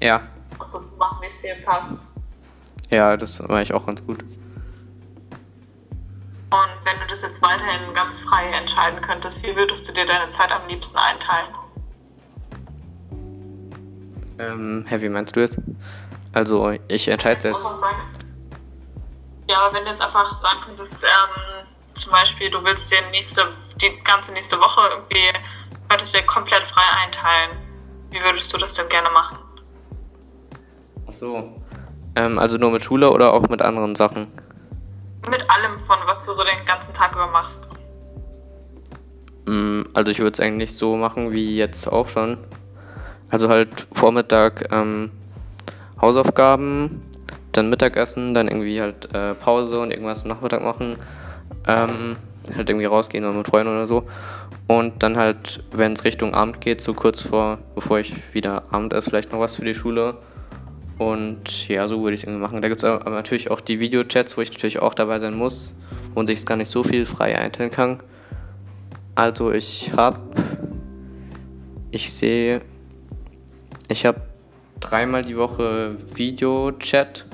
Ja. 0.00 0.20
Und 0.58 0.70
so 0.70 0.80
zu 0.80 0.96
machen, 0.96 1.18
wie 1.22 1.26
es 1.26 1.40
dir 1.40 1.54
passt. 1.64 1.94
Ja, 2.90 3.16
das 3.16 3.46
war 3.46 3.60
ich 3.60 3.72
auch 3.74 3.86
ganz 3.86 4.04
gut. 4.04 4.22
Und 6.50 6.70
wenn 6.84 6.98
du 7.00 7.06
das 7.08 7.20
jetzt 7.22 7.42
weiterhin 7.42 7.92
ganz 7.94 8.20
frei 8.20 8.46
entscheiden 8.50 9.00
könntest, 9.02 9.42
wie 9.42 9.54
würdest 9.54 9.86
du 9.86 9.92
dir 9.92 10.06
deine 10.06 10.30
Zeit 10.30 10.50
am 10.50 10.66
liebsten 10.66 10.96
einteilen? 10.96 11.54
Ähm, 14.38 14.84
Heavy 14.88 15.08
meinst 15.08 15.36
du 15.36 15.40
jetzt? 15.40 15.58
Also 16.32 16.72
ich 16.88 17.08
entscheide 17.08 17.48
jetzt. 17.48 17.66
Ja, 19.50 19.68
wenn 19.72 19.84
du 19.84 19.90
jetzt 19.90 20.00
einfach 20.00 20.34
sagen 20.36 20.60
könntest, 20.64 21.02
ähm, 21.04 21.66
zum 21.94 22.12
Beispiel, 22.12 22.50
du 22.50 22.62
willst 22.64 22.90
dir 22.90 23.02
nächste, 23.10 23.52
die 23.76 23.98
ganze 24.04 24.32
nächste 24.32 24.58
Woche 24.58 24.88
irgendwie, 24.90 25.32
könntest 25.88 26.14
du 26.14 26.18
dir 26.18 26.26
komplett 26.26 26.64
frei 26.64 26.84
einteilen. 27.02 27.58
Wie 28.10 28.20
würdest 28.20 28.52
du 28.52 28.58
das 28.58 28.74
denn 28.74 28.88
gerne 28.88 29.10
machen? 29.10 29.38
Ach 31.08 31.12
so. 31.12 31.60
Ähm, 32.18 32.38
also 32.38 32.56
nur 32.56 32.72
mit 32.72 32.82
Schule 32.82 33.10
oder 33.12 33.32
auch 33.32 33.48
mit 33.48 33.62
anderen 33.62 33.94
Sachen? 33.94 34.26
Mit 35.30 35.48
allem 35.48 35.78
von, 35.80 35.98
was 36.06 36.26
du 36.26 36.32
so 36.32 36.42
den 36.42 36.66
ganzen 36.66 36.92
Tag 36.92 37.12
über 37.12 37.28
machst. 37.28 37.68
Mm, 39.46 39.82
also 39.94 40.10
ich 40.10 40.18
würde 40.18 40.32
es 40.32 40.40
eigentlich 40.40 40.74
so 40.74 40.96
machen 40.96 41.32
wie 41.32 41.56
jetzt 41.56 41.86
auch 41.86 42.08
schon. 42.08 42.38
Also 43.30 43.48
halt 43.48 43.86
Vormittag 43.92 44.72
ähm, 44.72 45.12
Hausaufgaben, 46.00 47.02
dann 47.52 47.70
Mittagessen, 47.70 48.34
dann 48.34 48.48
irgendwie 48.48 48.80
halt 48.80 49.14
äh, 49.14 49.34
Pause 49.34 49.78
und 49.78 49.92
irgendwas 49.92 50.22
am 50.22 50.30
Nachmittag 50.30 50.62
machen. 50.62 50.96
Ähm, 51.68 52.16
halt 52.56 52.68
irgendwie 52.68 52.86
rausgehen 52.86 53.24
oder 53.24 53.36
mit 53.36 53.46
Freunden 53.46 53.72
oder 53.72 53.86
so. 53.86 54.08
Und 54.66 55.04
dann 55.04 55.16
halt, 55.16 55.62
wenn 55.70 55.92
es 55.92 56.04
Richtung 56.04 56.34
Abend 56.34 56.60
geht, 56.60 56.80
so 56.80 56.94
kurz 56.94 57.20
vor, 57.20 57.58
bevor 57.76 58.00
ich 58.00 58.34
wieder 58.34 58.64
Abend 58.70 58.92
esse, 58.92 59.08
vielleicht 59.08 59.32
noch 59.32 59.40
was 59.40 59.54
für 59.54 59.64
die 59.64 59.74
Schule. 59.74 60.16
Und 60.98 61.68
ja, 61.68 61.86
so 61.86 62.02
würde 62.02 62.14
ich 62.14 62.20
es 62.20 62.24
irgendwie 62.24 62.42
machen. 62.42 62.60
Da 62.60 62.68
gibt 62.68 62.82
es 62.82 62.84
aber 62.84 63.10
natürlich 63.10 63.50
auch 63.50 63.60
die 63.60 63.78
Videochats, 63.78 64.36
wo 64.36 64.40
ich 64.40 64.50
natürlich 64.50 64.80
auch 64.80 64.94
dabei 64.94 65.18
sein 65.18 65.34
muss 65.34 65.74
und 66.14 66.26
sich 66.26 66.44
gar 66.44 66.56
nicht 66.56 66.70
so 66.70 66.82
viel 66.82 67.06
frei 67.06 67.38
einteilen 67.38 67.70
kann. 67.70 68.00
Also 69.14 69.52
ich 69.52 69.92
habe, 69.94 70.20
ich 71.90 72.12
sehe, 72.12 72.62
ich 73.88 74.06
habe 74.06 74.20
dreimal 74.80 75.22
die 75.22 75.36
Woche 75.36 75.96
Videochat, 76.14 77.26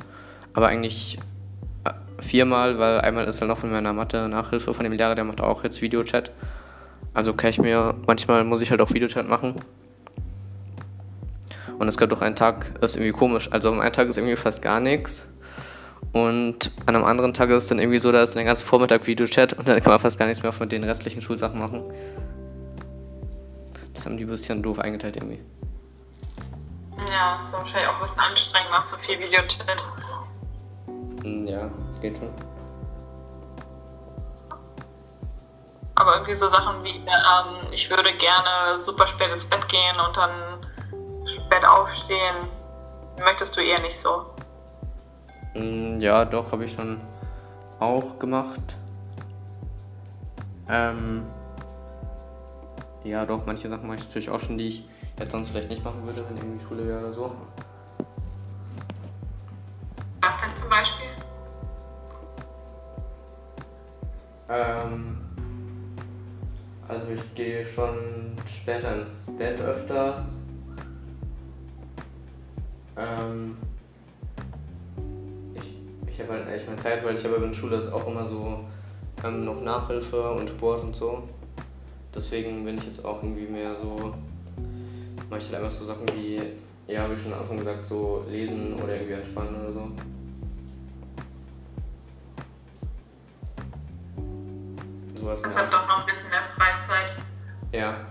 aber 0.52 0.68
eigentlich 0.68 1.18
äh, 1.84 1.90
viermal, 2.20 2.78
weil 2.78 3.00
einmal 3.00 3.26
ist 3.26 3.40
dann 3.40 3.48
noch 3.48 3.58
von 3.58 3.70
meiner 3.70 3.92
Mathe-Nachhilfe 3.92 4.72
von 4.72 4.84
dem 4.84 4.92
Lehrer, 4.92 5.14
der 5.14 5.24
macht 5.24 5.40
auch 5.40 5.64
jetzt 5.64 5.82
Videochat. 5.82 6.30
Also 7.12 7.32
kann 7.32 7.50
ich 7.50 7.58
mir, 7.58 7.94
manchmal 8.06 8.44
muss 8.44 8.60
ich 8.60 8.70
halt 8.70 8.80
auch 8.80 8.90
Videochat 8.90 9.28
machen. 9.28 9.56
Und 11.78 11.88
es 11.88 11.96
gab 11.96 12.10
doch 12.10 12.22
einen 12.22 12.36
Tag, 12.36 12.80
das 12.80 12.92
ist 12.92 12.96
irgendwie 12.96 13.18
komisch. 13.18 13.48
Also 13.52 13.70
am 13.70 13.80
einen 13.80 13.92
Tag 13.92 14.08
ist 14.08 14.16
irgendwie 14.16 14.36
fast 14.36 14.62
gar 14.62 14.80
nichts. 14.80 15.26
Und 16.12 16.70
an 16.86 16.94
einem 16.94 17.04
anderen 17.04 17.34
Tag 17.34 17.50
ist 17.50 17.64
es 17.64 17.68
dann 17.68 17.78
irgendwie 17.80 17.98
so, 17.98 18.12
da 18.12 18.22
ist 18.22 18.36
den 18.36 18.46
ganzen 18.46 18.66
Vormittag 18.66 19.06
Videochat 19.06 19.54
und 19.54 19.66
dann 19.66 19.82
kann 19.82 19.90
man 19.90 19.98
fast 19.98 20.18
gar 20.18 20.26
nichts 20.26 20.42
mehr 20.42 20.52
von 20.52 20.68
den 20.68 20.84
restlichen 20.84 21.20
Schulsachen 21.20 21.58
machen. 21.58 21.82
Das 23.92 24.06
haben 24.06 24.16
die 24.16 24.24
ein 24.24 24.30
bisschen 24.30 24.62
doof 24.62 24.78
eingeteilt 24.78 25.16
irgendwie. 25.16 25.40
Ja, 27.10 27.38
ist 27.38 27.52
wahrscheinlich 27.52 27.88
auch 27.88 27.94
ein 27.94 28.00
bisschen 28.00 28.20
anstrengend 28.20 28.70
nach 28.70 28.84
so 28.84 28.96
viel 28.98 29.18
Videochat. 29.18 29.84
Hm, 31.22 31.46
ja, 31.48 31.68
es 31.90 32.00
geht 32.00 32.16
schon. 32.16 32.30
Aber 35.96 36.14
irgendwie 36.14 36.34
so 36.34 36.46
Sachen 36.46 36.82
wie, 36.84 36.96
ähm, 36.96 37.68
ich 37.70 37.88
würde 37.88 38.12
gerne 38.16 38.80
super 38.80 39.06
spät 39.06 39.32
ins 39.32 39.44
Bett 39.44 39.68
gehen 39.68 39.96
und 40.06 40.16
dann 40.16 40.30
spät 41.26 41.64
aufstehen, 41.66 42.48
möchtest 43.18 43.56
du 43.56 43.60
eher 43.60 43.80
nicht 43.80 43.96
so? 43.96 44.26
Mm, 45.54 46.00
ja, 46.00 46.24
doch, 46.24 46.50
habe 46.52 46.64
ich 46.64 46.72
schon 46.72 47.00
auch 47.80 48.18
gemacht. 48.18 48.76
Ähm, 50.68 51.24
ja, 53.04 53.24
doch, 53.26 53.44
manche 53.46 53.68
Sachen 53.68 53.86
mache 53.86 53.98
ich 53.98 54.04
natürlich 54.04 54.30
auch 54.30 54.40
schon, 54.40 54.58
die 54.58 54.68
ich 54.68 54.88
jetzt 55.18 55.32
sonst 55.32 55.50
vielleicht 55.50 55.68
nicht 55.68 55.84
machen 55.84 56.04
würde, 56.06 56.24
wenn 56.28 56.36
irgendwie 56.36 56.64
Schule 56.64 56.86
wäre 56.86 57.00
oder 57.00 57.12
so. 57.12 57.32
Der 77.54 77.60
Schule 77.60 77.76
ist 77.76 77.92
auch 77.92 78.04
immer 78.08 78.26
so 78.26 78.64
ähm, 79.22 79.44
noch 79.44 79.60
Nachhilfe 79.60 80.32
und 80.32 80.50
Sport 80.50 80.82
und 80.82 80.96
so. 80.96 81.28
Deswegen 82.12 82.64
bin 82.64 82.78
ich 82.78 82.84
jetzt 82.84 83.04
auch 83.04 83.22
irgendwie 83.22 83.46
mehr 83.46 83.76
so, 83.80 84.12
mache 85.30 85.38
ich 85.38 85.44
halt 85.44 85.62
einfach 85.62 85.70
so 85.70 85.84
Sachen 85.84 86.04
wie, 86.16 86.42
ja, 86.88 87.08
ich 87.08 87.22
schon 87.22 87.32
am 87.32 87.38
Anfang 87.38 87.58
gesagt, 87.58 87.86
so 87.86 88.26
lesen 88.28 88.74
oder 88.82 88.94
irgendwie 88.96 89.12
entspannen 89.12 89.54
oder 89.54 89.72
so. 89.72 89.92
Sowas 95.20 95.42
das 95.42 95.56
hat 95.56 95.72
doch 95.72 95.86
noch 95.86 96.00
ein 96.00 96.06
bisschen 96.06 96.30
mehr 96.30 96.42
Freizeit. 96.56 97.14
Ja. 97.70 98.04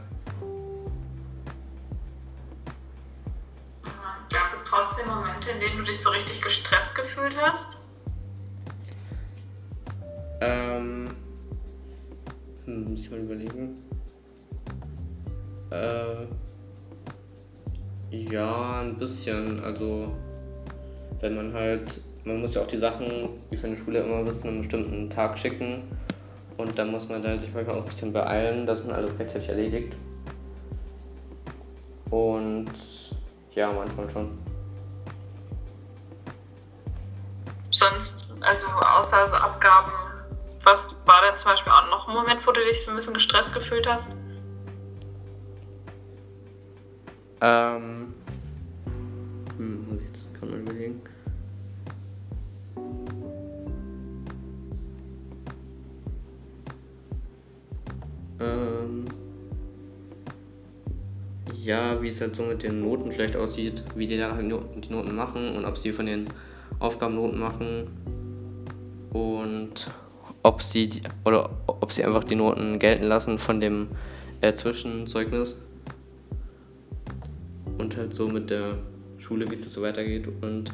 Gab 4.32 4.54
es 4.54 4.64
trotzdem 4.64 5.06
Momente, 5.10 5.52
in 5.52 5.60
denen 5.60 5.80
du 5.80 5.84
dich 5.84 6.02
so 6.02 6.12
richtig 6.12 6.42
gestresst 6.42 6.96
gefühlt 6.96 7.36
hast? 7.42 7.83
Ähm. 10.44 11.08
Hm, 12.66 12.90
muss 12.90 13.00
ich 13.00 13.12
mal 13.12 13.20
überlegen. 13.20 13.78
Äh. 15.70 16.26
Ja, 18.12 18.82
ein 18.82 18.98
bisschen. 18.98 19.64
Also, 19.64 20.14
wenn 21.22 21.36
man 21.36 21.54
halt. 21.54 22.02
Man 22.26 22.40
muss 22.40 22.54
ja 22.54 22.62
auch 22.62 22.68
die 22.68 22.78
Sachen, 22.78 23.30
wie 23.50 23.58
für 23.58 23.68
eine 23.68 23.76
Schule 23.76 24.00
immer 24.00 24.26
wissen, 24.26 24.48
einen 24.48 24.60
bestimmten 24.60 25.10
Tag 25.10 25.38
schicken. 25.38 25.84
Und 26.58 26.78
dann 26.78 26.92
muss 26.92 27.10
man 27.10 27.22
da 27.22 27.38
sich 27.38 27.54
manchmal 27.54 27.78
auch 27.78 27.82
ein 27.82 27.88
bisschen 27.88 28.14
beeilen, 28.14 28.66
dass 28.66 28.84
man 28.84 28.96
alles 28.96 29.18
rechtzeitig 29.20 29.50
erledigt. 29.50 29.96
Und 32.10 32.72
ja, 33.56 33.72
manchmal 33.72 34.10
schon. 34.10 34.38
Sonst, 37.72 38.32
also 38.40 38.68
außer 38.68 39.28
so 39.28 39.36
Abgaben, 39.36 39.92
was 40.64 40.96
war 41.06 41.22
denn 41.28 41.38
zum 41.38 41.52
Beispiel 41.52 41.72
auch 41.72 41.90
noch 41.90 42.08
ein 42.08 42.16
Moment, 42.16 42.46
wo 42.48 42.52
du 42.52 42.64
dich 42.64 42.84
so 42.84 42.92
ein 42.92 42.96
bisschen 42.96 43.14
gestresst 43.14 43.54
gefühlt 43.54 43.88
hast? 43.88 44.16
Ähm. 47.42 48.14
Hm, 49.58 49.90
muss 49.90 50.02
ich 50.02 50.08
jetzt 50.08 50.34
gerade 50.34 50.54
mal 50.54 50.62
überlegen. 50.62 51.02
Ähm. 58.40 59.06
Ja, 61.62 62.02
wie 62.02 62.10
es 62.10 62.20
halt 62.20 62.36
so 62.36 62.44
mit 62.44 62.64
den 62.64 62.82
Noten 62.82 63.12
vielleicht 63.12 63.36
aussieht, 63.36 63.84
wie 63.96 64.08
die 64.08 64.18
da 64.18 64.36
halt 64.36 64.52
die 64.52 64.94
Noten 64.94 65.16
machen 65.16 65.56
und 65.56 65.66
ob 65.66 65.78
sie 65.78 65.92
von 65.92 66.06
den 66.06 66.28
Aufgaben 66.80 67.16
Noten 67.16 67.40
machen 67.40 67.88
und 69.14 69.90
ob 70.44 70.62
sie 70.62 70.90
die, 70.90 71.02
oder 71.26 71.50
ob 71.68 71.92
sie 71.92 72.04
einfach 72.04 72.24
die 72.24 72.36
Noten 72.36 72.78
gelten 72.80 73.06
lassen 73.06 73.40
von 73.40 73.60
dem 73.60 73.90
äh, 74.42 74.54
Zwischenzeugnis 74.54 75.58
und 77.78 77.98
halt 77.98 78.14
so 78.14 78.28
mit 78.28 78.50
der 78.50 78.78
Schule, 79.18 79.50
wie 79.50 79.54
es 79.54 79.64
so 79.64 79.82
weitergeht 79.82 80.28
und 80.42 80.74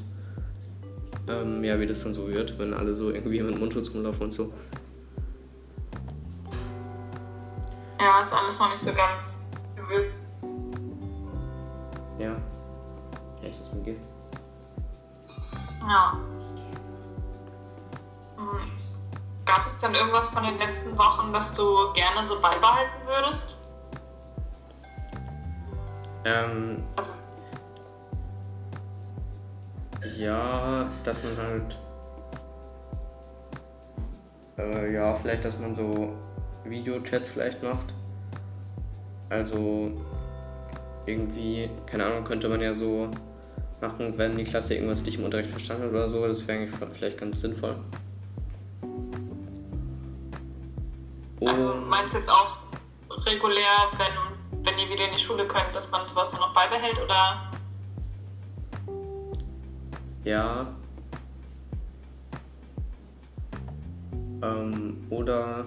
ähm, 1.28 1.64
ja, 1.64 1.80
wie 1.80 1.86
das 1.86 2.04
dann 2.04 2.14
so 2.14 2.28
wird, 2.28 2.58
wenn 2.58 2.74
alle 2.74 2.96
so 2.96 3.12
irgendwie 3.12 3.42
mit 3.42 3.60
Mundschutz 3.60 3.94
rumlaufen 3.94 4.24
und 4.24 4.32
so. 4.32 4.52
Ja, 8.00 8.22
ist 8.22 8.34
alles 8.34 8.60
noch 8.60 8.72
nicht 8.72 8.80
so 8.80 8.92
ganz 8.94 9.22
gewillt. 9.76 10.12
Ja. 12.18 12.36
Echt, 13.44 13.62
dass 13.62 13.72
du 13.72 13.84
gehst. 13.84 14.02
Ja. 15.82 16.18
Gab 19.50 19.66
es 19.66 19.80
denn 19.80 19.96
irgendwas 19.96 20.28
von 20.28 20.44
den 20.44 20.60
letzten 20.60 20.96
Wochen, 20.96 21.34
das 21.34 21.56
du 21.56 21.92
gerne 21.94 22.24
so 22.24 22.40
beibehalten 22.40 23.08
würdest? 23.08 23.68
Ähm, 26.24 26.84
Also, 26.96 27.14
ja, 30.20 30.88
dass 31.04 31.18
man 31.24 31.38
halt. 31.38 31.80
Äh, 34.60 34.94
ja, 34.94 35.16
vielleicht, 35.16 35.44
dass 35.44 35.58
man 35.58 35.74
so 35.74 36.14
Videochats 36.64 37.30
vielleicht 37.30 37.64
macht. 37.64 37.88
Also 39.30 39.92
irgendwie, 41.08 41.72
keine 41.88 42.06
Ahnung, 42.06 42.24
könnte 42.24 42.50
man 42.50 42.62
ja 42.62 42.76
so 42.76 43.10
machen, 43.82 44.16
wenn 44.16 44.38
die 44.38 44.44
Klasse 44.44 44.76
irgendwas 44.76 45.02
nicht 45.02 45.18
im 45.18 45.26
Unterricht 45.26 45.50
verstanden 45.50 45.86
hat 45.86 45.90
oder 45.90 46.08
so. 46.08 46.28
Das 46.28 46.48
wäre 46.48 46.60
eigentlich 46.60 46.76
vielleicht 46.94 47.18
ganz 47.18 47.42
sinnvoll. 47.42 47.78
Also 51.48 51.72
Und 51.72 51.90
meinst 51.90 52.14
du 52.14 52.20
jetzt 52.20 52.30
auch 52.30 52.58
regulär, 53.26 53.64
wenn, 53.98 54.66
wenn 54.66 54.80
ihr 54.80 54.90
wieder 54.90 55.06
in 55.06 55.14
die 55.14 55.22
Schule 55.22 55.48
könnt, 55.48 55.76
dass 55.76 55.90
man 55.92 56.08
sowas 56.08 56.32
dann 56.32 56.40
noch 56.40 56.54
beibehält 56.54 57.00
oder? 57.02 57.50
ja. 60.24 60.68
Ähm, 64.42 64.98
oder 65.10 65.66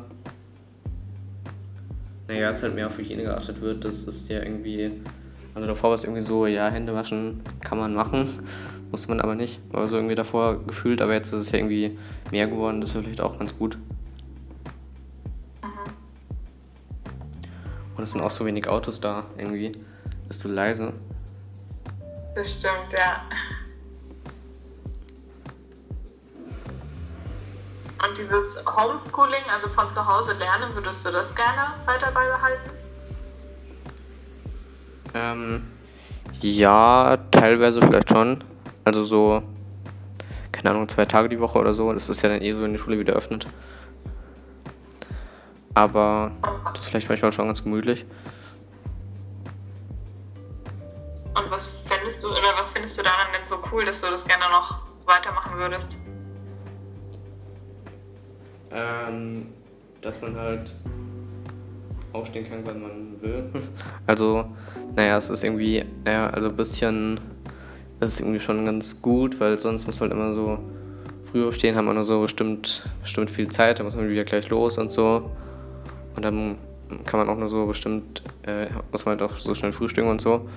naja, 2.29 2.49
es 2.49 2.63
halt 2.63 2.75
mehr 2.75 2.87
auf 2.87 2.97
Hygiene 2.97 3.25
geachtet 3.25 3.61
wird. 3.61 3.85
Das 3.85 4.05
ist 4.05 4.29
ja 4.29 4.41
irgendwie. 4.41 4.93
Also 5.55 5.69
davor 5.69 5.91
war 5.91 5.95
es 5.95 6.05
irgendwie 6.05 6.23
so, 6.23 6.47
ja, 6.47 6.71
Hände 6.71 6.95
waschen 6.95 7.43
kann 7.61 7.77
man 7.77 7.93
machen, 7.93 8.27
muss 8.91 9.07
man 9.09 9.21
aber 9.21 9.35
nicht. 9.35 9.61
War 9.71 9.87
so 9.87 9.97
irgendwie 9.97 10.15
davor 10.15 10.65
gefühlt, 10.65 11.03
aber 11.03 11.13
jetzt 11.13 11.33
ist 11.33 11.41
es 11.41 11.53
ja 11.53 11.59
irgendwie 11.59 11.99
mehr 12.31 12.47
geworden, 12.47 12.81
das 12.81 12.95
ist 12.95 13.03
vielleicht 13.03 13.21
auch 13.21 13.39
ganz 13.39 13.59
gut. 13.59 13.77
Und 18.03 18.07
es 18.07 18.12
sind 18.15 18.21
auch 18.21 18.33
so 18.33 18.45
wenig 18.45 18.67
Autos 18.67 18.99
da 19.01 19.27
irgendwie. 19.38 19.71
Bist 20.27 20.43
du 20.43 20.49
leise? 20.49 20.93
Das 22.35 22.55
stimmt, 22.55 22.93
ja. 22.93 23.23
Und 28.05 28.19
dieses 28.19 28.61
Homeschooling, 28.67 29.45
also 29.53 29.69
von 29.69 29.88
zu 29.88 30.05
Hause 30.05 30.33
lernen, 30.33 30.75
würdest 30.75 31.07
du 31.07 31.12
das 31.12 31.33
gerne 31.37 31.75
weiter 31.87 32.11
beibehalten? 32.11 32.71
Ähm, 35.15 35.62
ja, 36.41 37.19
teilweise 37.31 37.81
vielleicht 37.83 38.11
schon. 38.11 38.43
Also 38.85 39.05
so, 39.05 39.45
keine 40.51 40.71
Ahnung, 40.71 40.88
zwei 40.88 41.05
Tage 41.05 41.29
die 41.29 41.38
Woche 41.38 41.57
oder 41.57 41.73
so. 41.73 41.93
Das 41.93 42.09
ist 42.09 42.21
ja 42.23 42.31
dann 42.31 42.43
eh 42.43 42.51
so, 42.51 42.62
wenn 42.62 42.73
die 42.73 42.81
Schule 42.81 42.99
wieder 42.99 43.12
öffnet. 43.12 43.47
Aber 45.75 46.33
das 46.73 46.83
ist 46.83 46.89
vielleicht 46.89 47.09
manchmal 47.09 47.33
schon 47.33 47.47
ganz 47.47 47.63
gemütlich. 47.63 48.05
Und 51.35 51.51
was 51.51 51.67
fändest 51.67 52.23
du 52.23 52.29
oder 52.29 52.55
was 52.57 52.71
findest 52.71 52.99
du 52.99 53.03
daran 53.03 53.29
denn 53.33 53.47
so 53.47 53.57
cool, 53.73 53.85
dass 53.85 54.03
du 54.03 54.09
das 54.11 54.27
gerne 54.27 54.51
noch 54.51 54.81
weitermachen 55.07 55.57
würdest? 55.57 55.97
Ähm, 58.71 59.49
dass 60.03 60.21
man 60.21 60.37
halt 60.37 60.75
aufstehen 62.13 62.49
kann, 62.49 62.67
wenn 62.67 62.83
man 62.83 63.23
will. 63.23 63.45
Also, 64.07 64.45
naja, 64.95 65.17
es 65.17 65.31
ist 65.31 65.45
irgendwie, 65.45 65.85
naja, 66.05 66.27
also 66.29 66.49
ein 66.49 66.57
bisschen, 66.57 67.21
das 68.01 68.11
ist 68.11 68.21
irgendwie 68.21 68.41
schon 68.41 68.65
ganz 68.67 69.01
gut, 69.01 69.41
weil 69.41 69.57
sonst 69.57 69.87
muss 69.87 70.01
man 70.01 70.11
halt 70.11 70.19
immer 70.19 70.35
so 70.35 70.59
früh 71.23 71.47
aufstehen, 71.47 71.77
haben 71.77 71.87
wir 71.87 71.95
nur 71.95 72.05
so 72.05 72.21
bestimmt, 72.21 72.91
bestimmt 73.01 73.31
viel 73.31 73.49
Zeit, 73.49 73.79
dann 73.79 73.87
muss 73.87 73.97
man 73.97 74.09
wieder 74.11 74.25
gleich 74.25 74.51
los 74.51 74.77
und 74.77 74.93
so. 74.93 75.31
Und 76.16 76.22
dann 76.22 76.59
kann 77.05 77.20
man 77.20 77.29
auch 77.29 77.38
nur 77.38 77.48
so 77.48 77.66
bestimmt, 77.66 78.22
äh, 78.46 78.66
muss 78.90 79.07
man 79.07 79.18
halt 79.18 79.31
auch 79.31 79.37
so 79.37 79.55
schnell 79.55 79.72
frühstücken 79.72 80.09
und 80.09 80.20
so. 80.20 80.48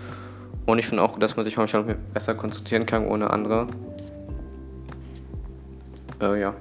Und 0.65 0.79
ich 0.79 0.87
finde 0.87 1.03
auch, 1.03 1.19
dass 1.19 1.35
man 1.35 1.43
sich 1.43 1.57
manchmal 1.57 1.83
besser 2.13 2.35
konzentrieren 2.35 2.85
kann 2.85 3.05
ohne 3.05 3.29
andere. 3.29 3.67
Äh, 6.21 6.41
ja. 6.41 6.53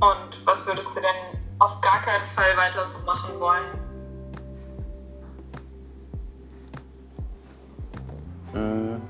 Und 0.00 0.46
was 0.46 0.66
würdest 0.66 0.96
du 0.96 1.00
denn 1.00 1.40
auf 1.58 1.80
gar 1.80 2.00
keinen 2.02 2.24
Fall 2.34 2.56
weiter 2.56 2.84
so 2.84 2.98
machen 3.04 3.38
wollen? 3.38 3.64
Mm. 8.54 9.00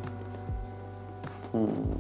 Hm. 1.53 2.00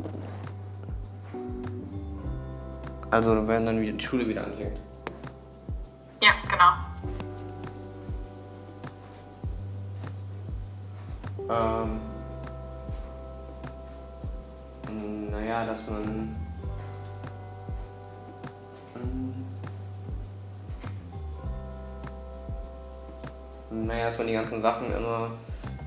Also 3.10 3.46
wenn 3.48 3.66
dann 3.66 3.80
wieder 3.80 3.92
die 3.92 4.04
Schule 4.04 4.28
wieder 4.28 4.44
anfängt. 4.44 4.78
Ja, 6.22 6.30
genau. 6.48 6.72
Ähm, 11.48 12.00
naja, 15.30 15.64
dass 15.66 15.78
man. 15.88 16.36
Mm, 18.94 19.32
naja, 23.86 24.06
dass 24.06 24.18
man 24.18 24.26
die 24.28 24.34
ganzen 24.34 24.60
Sachen 24.60 24.94
immer 24.94 25.32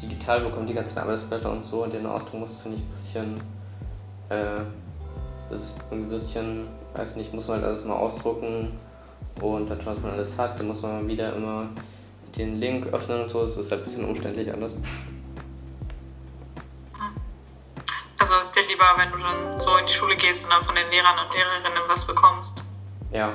digital 0.02 0.42
bekommt, 0.42 0.68
die 0.68 0.74
ganzen 0.74 1.00
Arbeitsblätter 1.00 1.50
und 1.50 1.64
so 1.64 1.84
und 1.84 1.94
den 1.94 2.06
Ausdruck 2.06 2.42
muss, 2.42 2.60
finde 2.60 2.80
ich 2.80 2.84
ein 2.84 2.92
bisschen. 2.92 3.40
Äh, 4.30 4.62
das 5.50 5.64
ist 5.64 5.76
ein 5.92 6.10
bisschen, 6.10 6.68
weiß 6.96 7.16
nicht, 7.16 7.34
muss 7.34 7.48
man 7.48 7.58
halt 7.58 7.68
alles 7.68 7.86
mal 7.86 7.96
ausdrucken 7.96 8.78
und 9.42 9.70
dann 9.70 9.82
schon, 9.82 9.96
was 9.96 10.02
man 10.02 10.12
alles 10.12 10.38
hat, 10.38 10.60
dann 10.60 10.68
muss 10.68 10.82
man 10.82 11.08
wieder 11.08 11.36
immer 11.36 11.68
den 12.38 12.60
Link 12.60 12.88
öffnen 12.94 13.24
und 13.24 13.30
so, 13.30 13.44
es 13.44 13.58
ist 13.58 13.72
halt 13.72 13.82
ein 13.82 13.84
bisschen 13.86 14.06
umständlich 14.06 14.52
alles. 14.52 14.78
Also 18.20 18.36
ist 18.40 18.56
dir 18.56 18.66
lieber, 18.68 18.86
wenn 18.96 19.12
du 19.12 19.18
dann 19.18 19.60
so 19.60 19.76
in 19.78 19.86
die 19.86 19.92
Schule 19.92 20.16
gehst 20.16 20.46
und 20.46 20.50
dann 20.50 20.64
von 20.64 20.76
den 20.76 20.90
Lehrern 20.90 21.20
und 21.20 21.34
Lehrerinnen 21.34 21.84
was 21.90 22.08
bekommst. 22.08 22.64
Ja. 23.12 23.34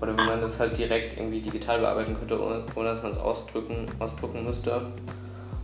Oder 0.00 0.12
wie 0.12 0.26
man 0.26 0.40
das 0.40 0.58
halt 0.58 0.76
direkt 0.76 1.16
irgendwie 1.16 1.40
digital 1.40 1.78
bearbeiten 1.78 2.16
könnte, 2.18 2.38
ohne, 2.38 2.64
ohne 2.74 2.88
dass 2.88 3.02
man 3.02 3.12
es 3.12 3.18
ausdrücken, 3.18 3.86
ausdrucken 4.00 4.44
müsste. 4.44 4.92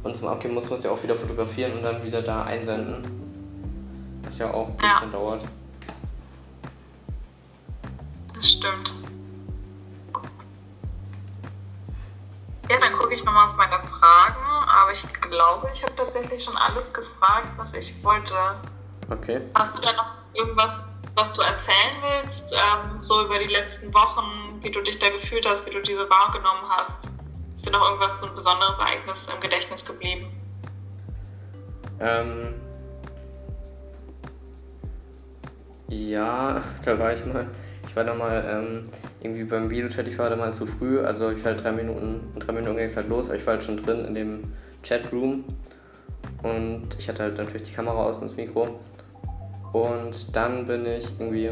Und 0.02 0.16
zum 0.16 0.28
Abgeben 0.28 0.54
muss 0.54 0.70
man 0.70 0.78
es 0.78 0.84
ja 0.84 0.90
auch 0.90 1.02
wieder 1.02 1.14
fotografieren 1.14 1.72
und 1.72 1.82
dann 1.82 2.02
wieder 2.02 2.22
da 2.22 2.44
einsenden. 2.44 3.04
Was 4.22 4.38
ja 4.38 4.54
auch 4.54 4.68
ein 4.68 4.76
bisschen 4.76 5.12
ja. 5.12 5.18
dauert. 5.18 5.44
Das 8.40 8.53
stimmt. 8.53 8.90
Ja, 12.70 12.79
dann 12.81 12.94
gucke 12.94 13.12
ich 13.12 13.22
nochmal 13.22 13.48
auf 13.48 13.57
meine 13.57 13.79
Fragen, 13.83 14.42
aber 14.66 14.92
ich 14.92 15.03
glaube, 15.29 15.68
ich 15.74 15.83
habe 15.83 15.94
tatsächlich 15.94 16.42
schon 16.42 16.57
alles 16.57 16.90
gefragt, 16.94 17.48
was 17.59 17.74
ich 17.74 18.03
wollte. 18.03 18.35
Okay. 19.11 19.42
Hast 19.55 19.76
du 19.76 19.83
da 19.83 19.92
noch 19.92 20.07
irgendwas, 20.33 20.83
was 21.16 21.35
du 21.35 21.42
erzählen 21.42 21.96
willst, 22.00 22.50
ähm, 22.53 22.98
so 23.03 23.26
über 23.26 23.38
die 23.38 23.53
letzten 23.53 23.92
Wochen, 23.92 24.59
wie 24.62 24.70
du 24.70 24.81
dich 24.81 24.98
da 24.98 25.11
gefühlt 25.11 25.46
hast, 25.46 25.66
wie 25.66 25.70
du 25.72 25.83
diese 25.83 26.09
wahrgenommen 26.09 26.66
hast? 26.70 27.11
Ist 27.55 27.66
dir 27.66 27.72
noch 27.72 27.85
irgendwas, 27.85 28.20
so 28.20 28.26
ein 28.26 28.35
besonderes 28.35 28.79
Ereignis 28.79 29.29
im 29.29 29.38
Gedächtnis 29.40 29.85
geblieben? 29.85 30.33
Ähm. 31.98 32.55
Ja, 35.88 36.62
da 36.87 36.98
war 36.98 37.12
ich 37.12 37.22
mal. 37.26 37.46
Ich 37.90 37.96
war 37.96 38.05
da 38.05 38.14
mal 38.14 38.44
ähm, 38.48 38.85
irgendwie 39.20 39.42
beim 39.42 39.68
Videochat, 39.68 40.07
ich 40.07 40.16
war 40.16 40.31
da 40.31 40.37
mal 40.37 40.55
zu 40.55 40.64
früh, 40.64 41.00
also 41.00 41.31
ich 41.31 41.44
war 41.44 41.50
halt 41.50 41.64
drei 41.64 41.72
Minuten, 41.72 42.20
in 42.35 42.38
drei 42.38 42.53
Minuten 42.53 42.76
ging 42.76 42.85
es 42.85 42.94
halt 42.94 43.09
los, 43.09 43.26
aber 43.26 43.35
ich 43.37 43.44
war 43.44 43.55
halt 43.55 43.64
schon 43.64 43.79
drin 43.79 44.05
in 44.05 44.14
dem 44.14 44.44
Chatroom 44.85 45.42
und 46.44 46.87
ich 46.96 47.09
hatte 47.09 47.24
halt 47.24 47.37
natürlich 47.37 47.64
die 47.64 47.72
Kamera 47.72 48.05
aus 48.05 48.18
und 48.18 48.31
das 48.31 48.37
Mikro 48.37 48.79
und 49.72 50.37
dann 50.37 50.68
bin 50.68 50.87
ich 50.87 51.05
irgendwie 51.18 51.50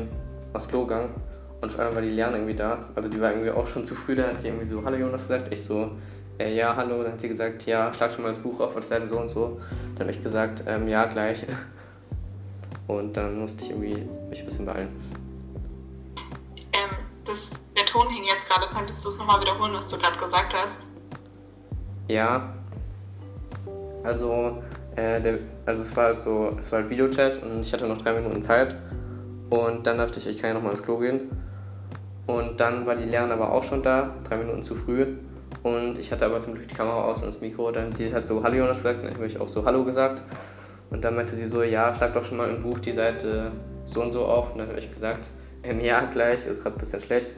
aufs 0.52 0.68
Klo 0.68 0.84
gegangen 0.84 1.10
und 1.60 1.72
vor 1.72 1.84
allem 1.84 1.96
war 1.96 2.02
die 2.02 2.10
Lern 2.10 2.34
irgendwie 2.34 2.54
da. 2.54 2.84
Also 2.94 3.08
die 3.08 3.20
war 3.20 3.32
irgendwie 3.32 3.50
auch 3.50 3.66
schon 3.66 3.84
zu 3.84 3.96
früh, 3.96 4.14
da 4.14 4.28
hat 4.28 4.40
sie 4.40 4.46
irgendwie 4.46 4.66
so, 4.66 4.84
hallo 4.84 4.96
Jonas 4.96 5.22
gesagt. 5.22 5.52
Ich 5.52 5.64
so, 5.64 5.90
äh, 6.38 6.54
ja, 6.54 6.76
hallo. 6.76 7.02
Dann 7.02 7.14
hat 7.14 7.20
sie 7.20 7.28
gesagt, 7.28 7.66
ja, 7.66 7.92
schlag 7.92 8.12
schon 8.12 8.22
mal 8.22 8.28
das 8.28 8.38
Buch 8.38 8.60
auf, 8.60 8.76
auf 8.76 8.86
Seite 8.86 9.08
so 9.08 9.18
und 9.18 9.28
so. 9.28 9.60
Dann 9.96 10.06
habe 10.06 10.16
ich 10.16 10.22
gesagt, 10.22 10.62
ähm, 10.68 10.86
ja, 10.86 11.06
gleich. 11.06 11.44
Und 12.86 13.18
dann 13.18 13.38
musste 13.38 13.64
ich 13.64 13.70
irgendwie 13.70 14.02
mich 14.30 14.38
ein 14.40 14.46
bisschen 14.46 14.64
beeilen. 14.64 14.88
Das, 17.28 17.60
der 17.76 17.84
Ton 17.84 18.08
hing 18.08 18.24
jetzt 18.24 18.48
gerade. 18.48 18.66
Könntest 18.74 19.04
du 19.04 19.10
es 19.10 19.18
nochmal 19.18 19.38
wiederholen, 19.42 19.74
was 19.74 19.86
du 19.88 19.98
gerade 19.98 20.18
gesagt 20.18 20.54
hast? 20.54 20.86
Ja. 22.06 22.54
Also, 24.02 24.62
äh, 24.96 25.20
der, 25.20 25.38
also 25.66 25.82
es 25.82 25.94
war 25.94 26.04
halt 26.06 26.20
so, 26.22 26.56
es 26.58 26.72
war 26.72 26.80
halt 26.80 26.90
Videochat 26.90 27.42
und 27.42 27.60
ich 27.60 27.70
hatte 27.74 27.86
noch 27.86 27.98
drei 27.98 28.14
Minuten 28.14 28.42
Zeit. 28.42 28.74
Und 29.50 29.86
dann 29.86 29.98
dachte 29.98 30.18
ich, 30.18 30.26
ich 30.26 30.40
kann 30.40 30.48
ja 30.48 30.54
nochmal 30.54 30.72
ins 30.72 30.82
Klo 30.82 30.96
gehen. 30.96 31.30
Und 32.26 32.58
dann 32.60 32.86
war 32.86 32.96
die 32.96 33.04
Lehrerin 33.04 33.30
aber 33.30 33.52
auch 33.52 33.64
schon 33.64 33.82
da, 33.82 34.14
drei 34.26 34.38
Minuten 34.38 34.62
zu 34.62 34.74
früh. 34.74 35.06
Und 35.62 35.98
ich 35.98 36.10
hatte 36.10 36.24
aber 36.24 36.40
zum 36.40 36.54
Glück 36.54 36.68
die 36.68 36.74
Kamera 36.74 37.04
aus 37.04 37.18
und 37.18 37.26
das 37.26 37.42
Mikro. 37.42 37.70
Dann 37.72 37.92
sie 37.92 38.14
hat 38.14 38.26
so 38.26 38.42
Hallo 38.42 38.56
Jonas 38.56 38.78
gesagt, 38.78 39.04
dann 39.04 39.12
habe 39.12 39.26
ich 39.26 39.38
auch 39.38 39.48
so 39.48 39.66
Hallo 39.66 39.84
gesagt. 39.84 40.22
Und 40.90 41.04
dann 41.04 41.14
meinte 41.14 41.36
sie 41.36 41.46
so, 41.46 41.62
ja, 41.62 41.94
schlag 41.94 42.14
doch 42.14 42.24
schon 42.24 42.38
mal 42.38 42.48
im 42.48 42.62
Buch 42.62 42.78
die 42.78 42.92
Seite 42.92 43.52
so 43.84 44.00
und 44.00 44.12
so 44.12 44.24
auf. 44.24 44.52
Und 44.52 44.58
dann 44.60 44.68
habe 44.68 44.78
ich 44.78 44.90
gesagt, 44.90 45.28
ähm, 45.62 45.80
ja, 45.80 46.04
gleich, 46.06 46.44
ist 46.46 46.62
gerade 46.62 46.76
ein 46.76 46.80
bisschen 46.80 47.00
schlecht. 47.00 47.30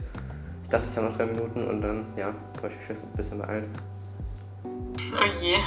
Ich 0.63 0.69
dachte, 0.69 0.87
ich 0.89 0.97
habe 0.97 1.07
noch 1.07 1.17
drei 1.17 1.25
Minuten 1.25 1.67
und 1.67 1.81
dann, 1.81 2.05
ja, 2.15 2.27
habe 2.57 2.69
ich 2.69 2.89
mich 2.89 3.03
ein 3.03 3.15
bisschen 3.15 3.39
beeilt. 3.39 3.65
Oh 5.13 5.41
je. 5.41 5.57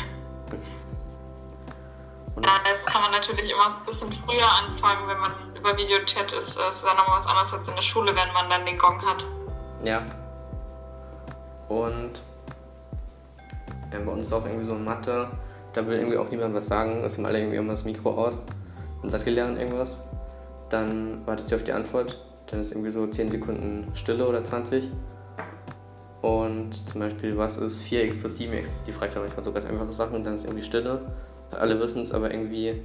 Ja, 2.42 2.50
jetzt 2.68 2.86
kann 2.86 3.02
man 3.02 3.12
natürlich 3.12 3.50
immer 3.50 3.70
so 3.70 3.78
ein 3.78 3.86
bisschen 3.86 4.12
früher 4.12 4.50
anfangen, 4.50 5.08
wenn 5.08 5.18
man 5.18 5.32
über 5.56 5.76
Videochat 5.76 6.32
ist. 6.32 6.56
Das 6.56 6.76
ist 6.76 6.84
ja 6.84 6.94
nochmal 6.94 7.18
was 7.18 7.26
anderes 7.26 7.52
als 7.52 7.68
in 7.68 7.74
der 7.74 7.82
Schule, 7.82 8.14
wenn 8.14 8.32
man 8.32 8.50
dann 8.50 8.66
den 8.66 8.76
Gong 8.76 9.00
hat. 9.02 9.24
Ja. 9.84 10.02
Und 11.68 12.20
ja, 13.92 13.98
bei 14.00 14.12
uns 14.12 14.26
ist 14.26 14.32
auch 14.32 14.44
irgendwie 14.44 14.64
so 14.64 14.74
Mathe, 14.74 15.30
da 15.72 15.86
will 15.86 15.98
irgendwie 15.98 16.18
auch 16.18 16.28
niemand 16.28 16.54
was 16.54 16.66
sagen. 16.66 17.04
Es 17.04 17.16
haben 17.16 17.26
alle 17.26 17.38
irgendwie 17.38 17.56
immer 17.56 17.72
das 17.72 17.84
Mikro 17.84 18.10
aus. 18.10 18.40
Dann 19.00 19.10
sagt 19.10 19.26
die 19.26 19.30
Lehrerin 19.30 19.56
irgendwas, 19.56 20.00
dann 20.70 21.26
wartet 21.26 21.48
sie 21.48 21.54
auf 21.54 21.62
die 21.62 21.72
Antwort. 21.72 22.18
Dann 22.54 22.60
ist 22.60 22.70
irgendwie 22.70 22.92
so 22.92 23.04
10 23.04 23.32
Sekunden 23.32 23.90
Stille 23.96 24.28
oder 24.28 24.44
20. 24.44 24.88
Und 26.22 26.88
zum 26.88 27.00
Beispiel, 27.00 27.36
was 27.36 27.56
ist 27.56 27.82
4x 27.82 28.20
plus 28.20 28.38
7x? 28.38 28.84
Die 28.86 28.92
fragt 28.92 29.16
dann 29.16 29.24
manchmal 29.24 29.44
so 29.44 29.50
ganz 29.50 29.66
einfache 29.66 29.90
Sachen 29.90 30.14
und 30.14 30.22
dann 30.22 30.36
ist 30.36 30.44
irgendwie 30.44 30.62
Stille. 30.62 31.00
Alle 31.50 31.80
wissen 31.80 32.02
es, 32.02 32.12
aber 32.12 32.30
irgendwie, 32.30 32.80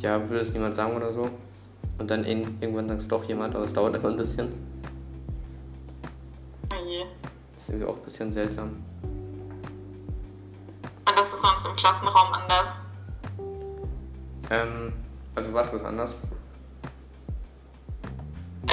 ja, 0.00 0.28
will 0.28 0.40
es 0.40 0.52
niemand 0.52 0.74
sagen 0.74 0.96
oder 0.96 1.12
so. 1.12 1.30
Und 1.98 2.10
dann 2.10 2.24
irgendwann 2.24 2.88
sagt 2.88 3.02
es 3.02 3.06
doch 3.06 3.22
jemand, 3.22 3.54
aber 3.54 3.66
es 3.66 3.72
dauert 3.72 3.94
einfach 3.94 4.10
ein 4.10 4.16
bisschen. 4.16 4.48
Oh 6.72 7.06
das 7.54 7.62
ist 7.62 7.68
irgendwie 7.68 7.86
auch 7.86 7.94
ein 7.94 8.02
bisschen 8.02 8.32
seltsam. 8.32 8.82
Und 11.06 11.16
das 11.16 11.32
ist 11.32 11.40
sonst 11.40 11.66
im 11.66 11.76
Klassenraum 11.76 12.32
anders? 12.32 12.72
Ähm, 14.50 14.92
also 15.36 15.54
was 15.54 15.72
ist 15.72 15.84
anders? 15.84 16.12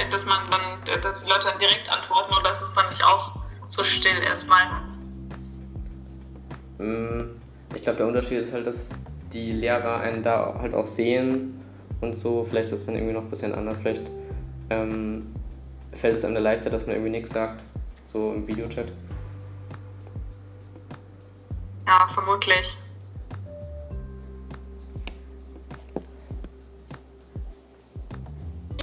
Äh, 0.08 0.10
dass 0.10 0.26
man 0.26 0.40
dann, 0.50 1.02
dass 1.02 1.24
die 1.24 1.30
Leute 1.30 1.48
dann 1.50 1.60
direkt 1.60 1.90
antworten 1.90 2.34
oder 2.34 2.52
ist 2.52 2.62
es 2.62 2.74
dann 2.74 2.90
nicht 2.90 3.04
auch 3.04 3.32
so 3.68 3.84
still 3.84 4.22
erstmal? 4.24 4.68
Mm, 6.78 7.36
ich 7.76 7.82
glaube, 7.82 7.98
der 7.98 8.08
Unterschied 8.08 8.44
ist 8.44 8.54
halt, 8.54 8.68
dass 8.68 8.90
die 9.34 9.52
Lehrer 9.52 10.00
einen 10.00 10.24
da 10.24 10.56
halt 10.60 10.74
auch 10.74 10.88
sehen 10.88 11.62
und 12.02 12.16
so. 12.16 12.46
Vielleicht 12.50 12.72
ist 12.72 12.82
es 12.82 12.86
dann 12.86 12.96
irgendwie 12.96 13.14
noch 13.14 13.24
ein 13.24 13.30
bisschen 13.30 13.54
anders. 13.54 13.80
Vielleicht 13.80 14.10
ähm, 14.70 15.34
fällt 15.94 16.18
es 16.18 16.26
einem 16.26 16.42
leichter, 16.42 16.70
dass 16.70 16.86
man 16.86 16.96
irgendwie 16.96 17.12
nichts 17.12 17.32
sagt, 17.32 17.62
so 18.06 18.34
im 18.34 18.48
Videochat. 18.48 18.88
Ja, 21.86 22.08
vermutlich. 22.14 22.78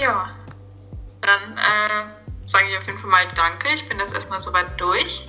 Ja, 0.01 0.34
ich 2.75 2.79
auf 2.79 2.87
jeden 2.87 2.99
Fall 2.99 3.11
mal 3.11 3.29
Danke. 3.35 3.69
Ich 3.73 3.89
bin 3.89 3.99
jetzt 3.99 4.13
erstmal 4.13 4.41
soweit 4.41 4.81
durch. 4.81 5.27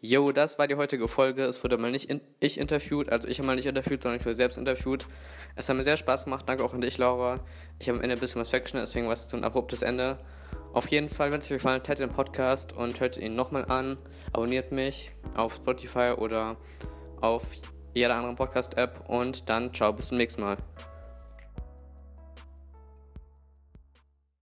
Jo, 0.00 0.32
das 0.32 0.58
war 0.58 0.66
die 0.66 0.76
heutige 0.76 1.08
Folge. 1.08 1.44
Es 1.44 1.62
wurde 1.64 1.76
mal 1.76 1.90
nicht 1.90 2.08
in, 2.08 2.20
ich 2.40 2.58
interviewt, 2.58 3.10
also 3.10 3.28
ich 3.28 3.38
habe 3.38 3.46
mal 3.46 3.56
nicht 3.56 3.66
interviewt, 3.66 4.02
sondern 4.02 4.20
ich 4.20 4.24
wurde 4.24 4.36
selbst 4.36 4.56
interviewt. 4.56 5.06
Es 5.56 5.68
hat 5.68 5.76
mir 5.76 5.84
sehr 5.84 5.96
Spaß 5.96 6.24
gemacht. 6.24 6.48
Danke 6.48 6.64
auch 6.64 6.72
an 6.72 6.80
dich, 6.80 6.98
Laura. 6.98 7.40
Ich 7.78 7.88
habe 7.88 7.98
am 7.98 8.04
Ende 8.04 8.16
ein 8.16 8.20
bisschen 8.20 8.40
was 8.40 8.52
weggeschnitten, 8.52 8.86
deswegen 8.86 9.06
war 9.06 9.14
es 9.14 9.28
so 9.28 9.36
ein 9.36 9.44
abruptes 9.44 9.82
Ende. 9.82 10.18
Auf 10.72 10.88
jeden 10.88 11.08
Fall, 11.08 11.32
wenn 11.32 11.40
es 11.40 11.46
euch 11.46 11.56
gefallen 11.56 11.76
hat, 11.76 11.86
teilt 11.86 11.98
den 11.98 12.10
Podcast 12.10 12.72
und 12.72 13.00
hört 13.00 13.16
ihn 13.16 13.34
nochmal 13.34 13.64
an. 13.66 13.98
Abonniert 14.32 14.72
mich 14.72 15.12
auf 15.34 15.56
Spotify 15.56 16.14
oder 16.16 16.56
auf 17.20 17.42
jeder 17.92 18.14
anderen 18.14 18.36
Podcast-App 18.36 19.08
und 19.08 19.48
dann 19.48 19.74
ciao, 19.74 19.92
bis 19.92 20.08
zum 20.08 20.18
nächsten 20.18 20.42
Mal. 20.42 20.56